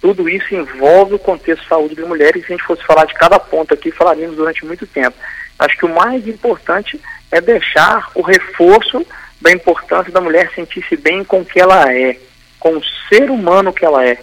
tudo 0.06 0.28
isso 0.28 0.54
envolve 0.54 1.16
o 1.16 1.18
contexto 1.18 1.62
de 1.62 1.68
saúde 1.68 1.96
da 1.96 2.06
mulher 2.06 2.36
e 2.36 2.40
se 2.40 2.46
a 2.46 2.56
gente 2.56 2.62
fosse 2.62 2.84
falar 2.84 3.06
de 3.06 3.14
cada 3.14 3.40
ponto 3.40 3.74
aqui, 3.74 3.90
falaríamos 3.90 4.36
durante 4.36 4.64
muito 4.64 4.86
tempo. 4.86 5.16
Acho 5.58 5.76
que 5.76 5.84
o 5.84 5.92
mais 5.92 6.28
importante 6.28 7.00
é 7.32 7.40
deixar 7.40 8.08
o 8.14 8.22
reforço 8.22 9.04
da 9.40 9.50
importância 9.50 10.12
da 10.12 10.20
mulher 10.20 10.48
sentir-se 10.54 10.96
bem 10.96 11.24
com 11.24 11.40
o 11.40 11.44
que 11.44 11.58
ela 11.58 11.92
é, 11.92 12.16
com 12.60 12.76
o 12.76 12.84
ser 13.08 13.32
humano 13.32 13.72
que 13.72 13.84
ela 13.84 14.06
é 14.06 14.16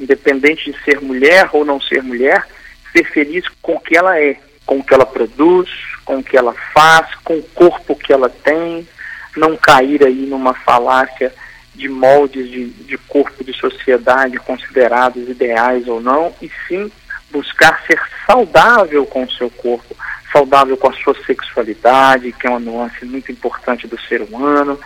independente 0.00 0.72
de 0.72 0.82
ser 0.82 1.00
mulher 1.00 1.48
ou 1.52 1.64
não 1.64 1.80
ser 1.80 2.02
mulher, 2.02 2.44
ser 2.92 3.04
feliz 3.04 3.44
com 3.62 3.76
o 3.76 3.80
que 3.80 3.96
ela 3.96 4.18
é, 4.18 4.36
com 4.66 4.78
o 4.78 4.82
que 4.82 4.92
ela 4.92 5.06
produz, 5.06 5.70
com 6.04 6.16
o 6.16 6.24
que 6.24 6.36
ela 6.36 6.54
faz, 6.74 7.14
com 7.22 7.34
o 7.34 7.42
corpo 7.54 7.94
que 7.94 8.12
ela 8.12 8.28
tem, 8.28 8.88
não 9.36 9.56
cair 9.56 10.04
aí 10.04 10.26
numa 10.26 10.52
falácia 10.52 11.32
de 11.78 11.88
moldes 11.88 12.50
de, 12.50 12.66
de 12.70 12.98
corpo 12.98 13.44
de 13.44 13.52
sociedade 13.52 14.36
considerados 14.38 15.28
ideais 15.28 15.86
ou 15.86 16.00
não, 16.00 16.34
e 16.42 16.50
sim 16.66 16.90
buscar 17.30 17.80
ser 17.86 18.00
saudável 18.26 19.06
com 19.06 19.22
o 19.22 19.30
seu 19.30 19.48
corpo, 19.48 19.96
saudável 20.32 20.76
com 20.76 20.90
a 20.90 20.92
sua 20.92 21.14
sexualidade, 21.24 22.32
que 22.32 22.46
é 22.46 22.50
uma 22.50 22.58
nuance 22.58 23.04
muito 23.04 23.30
importante 23.30 23.86
do 23.86 23.98
ser 24.00 24.20
humano, 24.22 24.78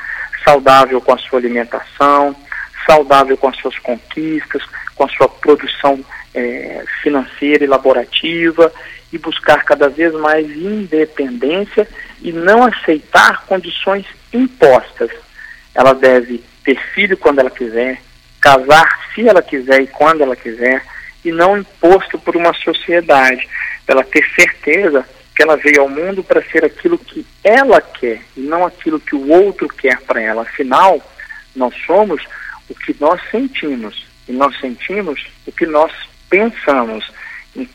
saudável 0.44 1.00
com 1.00 1.14
a 1.14 1.18
sua 1.18 1.38
alimentação, 1.38 2.36
saudável 2.86 3.36
com 3.38 3.48
as 3.48 3.56
suas 3.56 3.78
conquistas, 3.78 4.62
com 4.94 5.04
a 5.04 5.08
sua 5.08 5.28
produção 5.28 6.04
é, 6.34 6.84
financeira 7.02 7.64
e 7.64 7.68
laborativa 7.68 8.70
e 9.12 9.18
buscar 9.18 9.64
cada 9.64 9.88
vez 9.88 10.12
mais 10.14 10.46
independência 10.50 11.88
e 12.20 12.32
não 12.32 12.64
aceitar 12.64 13.46
condições 13.46 14.06
impostas. 14.32 15.10
Ela 15.74 15.94
deve 15.94 16.42
ter 16.64 16.78
filho 16.94 17.16
quando 17.16 17.40
ela 17.40 17.50
quiser, 17.50 18.00
casar 18.40 19.08
se 19.14 19.28
ela 19.28 19.42
quiser 19.42 19.80
e 19.82 19.86
quando 19.86 20.22
ela 20.22 20.36
quiser, 20.36 20.84
e 21.24 21.30
não 21.30 21.58
imposto 21.58 22.18
por 22.18 22.36
uma 22.36 22.52
sociedade. 22.54 23.48
Ela 23.86 24.04
ter 24.04 24.24
certeza 24.34 25.06
que 25.34 25.42
ela 25.42 25.56
veio 25.56 25.82
ao 25.82 25.88
mundo 25.88 26.22
para 26.22 26.42
ser 26.42 26.64
aquilo 26.64 26.98
que 26.98 27.26
ela 27.42 27.80
quer 27.80 28.20
e 28.36 28.40
não 28.40 28.66
aquilo 28.66 29.00
que 29.00 29.14
o 29.14 29.30
outro 29.30 29.68
quer 29.68 30.00
para 30.00 30.20
ela. 30.20 30.42
Afinal, 30.42 31.00
nós 31.54 31.74
somos 31.86 32.22
o 32.68 32.74
que 32.74 32.96
nós 33.00 33.20
sentimos. 33.30 34.06
E 34.28 34.32
nós 34.32 34.58
sentimos 34.60 35.26
o 35.46 35.52
que 35.52 35.66
nós 35.66 35.92
pensamos, 36.30 37.10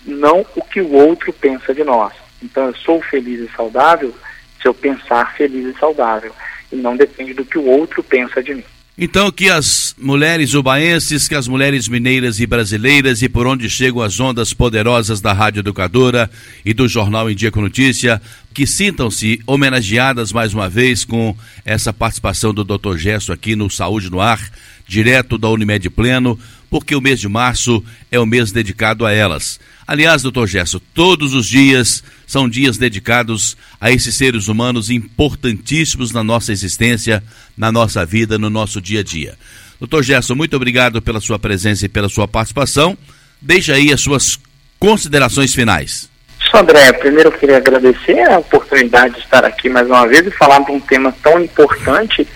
não 0.06 0.46
o 0.56 0.64
que 0.64 0.82
o 0.82 0.92
outro 0.94 1.34
pensa 1.34 1.74
de 1.74 1.84
nós. 1.84 2.14
Então 2.42 2.68
eu 2.68 2.76
sou 2.76 3.02
feliz 3.02 3.40
e 3.40 3.56
saudável 3.56 4.14
se 4.62 4.68
eu 4.68 4.74
pensar 4.74 5.36
feliz 5.36 5.76
e 5.76 5.80
saudável. 5.80 6.34
E 6.72 6.76
não 6.76 6.96
depende 6.96 7.34
do 7.34 7.46
que 7.46 7.58
o 7.58 7.66
outro 7.66 8.04
pensa 8.04 8.42
de 8.42 8.56
mim. 8.56 8.66
Então, 9.00 9.32
que 9.32 9.48
as 9.48 9.94
mulheres 9.96 10.56
ubaenses, 10.56 11.28
que 11.28 11.36
as 11.36 11.48
mulheres 11.48 11.88
mineiras 11.88 12.40
e 12.40 12.48
brasileiras 12.48 13.22
e 13.22 13.30
por 13.30 13.46
onde 13.46 13.70
chegam 13.70 14.02
as 14.02 14.20
ondas 14.20 14.54
poderosas 14.54 15.22
da 15.22 15.32
Rádio 15.34 15.60
Educadora 15.60 16.28
e 16.66 16.74
do 16.74 16.88
Jornal 16.88 17.30
em 17.30 17.36
Dia 17.36 17.52
com 17.52 17.62
Notícia, 17.62 18.20
que 18.56 18.66
sintam-se 18.66 19.40
homenageadas 19.46 20.32
mais 20.32 20.52
uma 20.52 20.68
vez 20.68 21.06
com 21.06 21.38
essa 21.64 21.94
participação 21.94 22.52
do 22.52 22.64
Dr. 22.64 22.98
Gesso 22.98 23.32
aqui 23.32 23.56
no 23.56 23.70
Saúde 23.70 24.10
no 24.10 24.20
Ar, 24.20 24.42
direto 24.88 25.38
da 25.38 25.48
Unimed 25.48 25.92
Pleno, 25.92 26.40
porque 26.70 26.96
o 26.96 27.02
mês 27.02 27.20
de 27.20 27.28
março 27.28 27.84
é 28.12 28.20
o 28.20 28.26
mês 28.26 28.52
dedicado 28.52 29.06
a 29.06 29.12
elas. 29.12 29.60
Aliás, 29.88 30.22
doutor 30.22 30.48
Gesso, 30.48 30.80
todos 30.94 31.34
os 31.34 31.48
dias 31.48 32.04
são 32.26 32.50
dias 32.50 32.78
dedicados 32.78 33.56
a 33.80 33.90
esses 33.90 34.16
seres 34.16 34.48
humanos 34.48 34.90
importantíssimos 34.90 36.12
na 36.12 36.24
nossa 36.24 36.52
existência, 36.52 37.24
na 37.58 37.72
nossa 37.72 38.06
vida, 38.06 38.38
no 38.38 38.50
nosso 38.50 38.82
dia 38.82 39.00
a 39.00 39.04
dia. 39.04 39.36
Doutor 39.80 40.04
Gerson, 40.04 40.36
muito 40.36 40.56
obrigado 40.56 41.02
pela 41.02 41.22
sua 41.22 41.38
presença 41.38 41.86
e 41.86 41.90
pela 41.90 42.10
sua 42.10 42.28
participação. 42.28 42.98
Deixa 43.42 43.76
aí 43.76 43.94
as 43.94 44.02
suas 44.02 44.40
considerações 44.80 45.54
finais. 45.54 46.10
Só 46.52 46.60
André, 46.62 46.92
primeiro 46.94 47.30
eu 47.30 47.34
queria 47.34 47.58
agradecer 47.58 48.20
a 48.30 48.40
oportunidade 48.40 49.16
de 49.16 49.22
estar 49.22 49.44
aqui 49.46 49.70
mais 49.70 49.88
uma 49.88 50.08
vez 50.08 50.26
e 50.26 50.32
falar 50.32 50.60
de 50.60 50.72
um 50.72 50.80
tema 50.80 51.14
tão 51.24 51.40
importante 51.42 52.28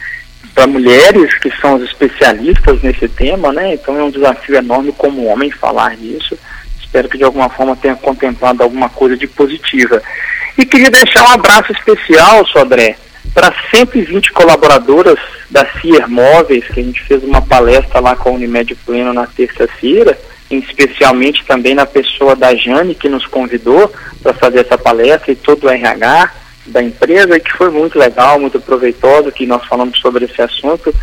para 0.54 0.68
mulheres 0.68 1.34
que 1.40 1.52
são 1.60 1.76
os 1.76 1.84
especialistas 1.84 2.82
nesse 2.82 3.08
tema, 3.08 3.52
né? 3.52 3.74
Então 3.74 3.98
é 3.98 4.04
um 4.04 4.12
desafio 4.12 4.56
enorme 4.56 4.92
como 4.92 5.26
homem 5.26 5.50
falar 5.52 5.96
disso. 5.96 6.38
Espero 6.80 7.08
que 7.08 7.18
de 7.18 7.24
alguma 7.24 7.50
forma 7.50 7.76
tenha 7.76 7.96
contemplado 7.96 8.62
alguma 8.62 8.90
coisa 8.90 9.16
de 9.16 9.28
positiva. 9.28 10.02
E 10.58 10.66
queria 10.66 10.92
deixar 10.92 11.24
um 11.24 11.32
abraço 11.32 11.72
especial, 11.72 12.46
Sodré, 12.48 12.98
para 13.34 13.54
120 13.74 14.32
colaboradoras 14.34 15.18
da 15.50 15.66
CIER 15.80 16.10
Móveis, 16.10 16.66
que 16.68 16.82
a 16.82 16.84
gente 16.84 17.02
fez 17.04 17.24
uma 17.24 17.42
palestra 17.42 18.00
lá 18.02 18.16
com 18.16 18.30
a 18.30 18.34
Unimed 18.34 18.76
Pleno 18.86 19.14
na 19.14 19.26
terça-feira, 19.26 20.20
especialmente 20.50 21.46
também 21.46 21.74
na 21.74 21.86
pessoa 21.86 22.36
da 22.36 22.54
Jane, 22.54 22.94
que 22.94 23.08
nos 23.08 23.26
convidou 23.26 23.92
para 24.22 24.34
fazer 24.34 24.60
essa 24.60 24.78
palestra, 24.78 25.32
e 25.32 25.36
todo 25.36 25.66
o 25.66 25.70
RH 25.70 26.41
da 26.66 26.82
empresa, 26.82 27.40
que 27.40 27.52
foi 27.54 27.70
muito 27.70 27.98
legal, 27.98 28.40
muito 28.40 28.60
proveitoso, 28.60 29.32
que 29.32 29.46
nós 29.46 29.66
falamos 29.66 30.00
sobre 30.00 30.26
esse 30.26 30.42
assunto. 30.42 30.94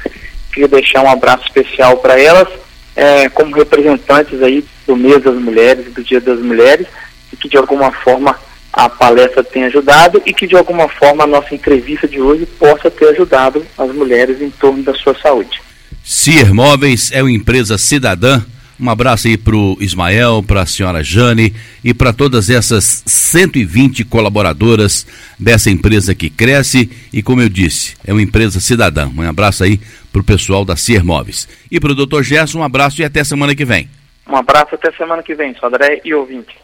Queria 0.52 0.68
deixar 0.68 1.02
um 1.02 1.10
abraço 1.10 1.44
especial 1.44 1.98
para 1.98 2.20
elas, 2.20 2.48
é, 2.94 3.28
como 3.28 3.54
representantes 3.54 4.42
aí 4.42 4.64
do 4.86 4.96
mês 4.96 5.22
das 5.22 5.34
mulheres, 5.34 5.92
do 5.92 6.02
dia 6.02 6.20
das 6.20 6.38
mulheres, 6.38 6.86
e 7.32 7.36
que 7.36 7.48
de 7.48 7.56
alguma 7.56 7.92
forma 7.92 8.36
a 8.72 8.88
palestra 8.88 9.42
tenha 9.42 9.66
ajudado 9.66 10.22
e 10.24 10.32
que 10.32 10.46
de 10.46 10.54
alguma 10.54 10.88
forma 10.88 11.24
a 11.24 11.26
nossa 11.26 11.54
entrevista 11.54 12.06
de 12.06 12.20
hoje 12.20 12.46
possa 12.46 12.90
ter 12.90 13.08
ajudado 13.08 13.64
as 13.76 13.92
mulheres 13.92 14.40
em 14.40 14.50
torno 14.50 14.82
da 14.82 14.94
sua 14.94 15.16
saúde. 15.20 15.60
Cier 16.04 16.54
Móveis 16.54 17.10
é 17.12 17.22
uma 17.22 17.32
empresa 17.32 17.76
cidadã. 17.76 18.40
Um 18.80 18.88
abraço 18.88 19.26
aí 19.26 19.36
para 19.36 19.56
o 19.56 19.76
Ismael, 19.80 20.42
para 20.46 20.62
a 20.62 20.66
senhora 20.66 21.02
Jane 21.02 21.52
e 21.82 21.92
para 21.92 22.12
todas 22.12 22.48
essas 22.48 23.02
120 23.06 24.04
colaboradoras 24.04 25.06
dessa 25.38 25.68
empresa 25.68 26.14
que 26.14 26.30
cresce 26.30 26.88
e, 27.12 27.22
como 27.22 27.42
eu 27.42 27.48
disse, 27.48 27.96
é 28.06 28.12
uma 28.12 28.22
empresa 28.22 28.60
cidadã. 28.60 29.08
Um 29.08 29.22
abraço 29.22 29.64
aí 29.64 29.80
para 30.12 30.20
o 30.20 30.24
pessoal 30.24 30.64
da 30.64 30.76
Cier 30.76 31.04
Móveis. 31.04 31.48
E 31.70 31.80
para 31.80 31.92
o 31.92 31.94
doutor 31.94 32.22
Gerson, 32.22 32.60
um 32.60 32.64
abraço 32.64 33.00
e 33.00 33.04
até 33.04 33.24
semana 33.24 33.54
que 33.54 33.64
vem. 33.64 33.88
Um 34.28 34.36
abraço 34.36 34.74
até 34.74 34.92
semana 34.92 35.22
que 35.22 35.34
vem, 35.34 35.54
Sodré 35.54 36.00
e 36.04 36.12
ouvinte. 36.12 36.58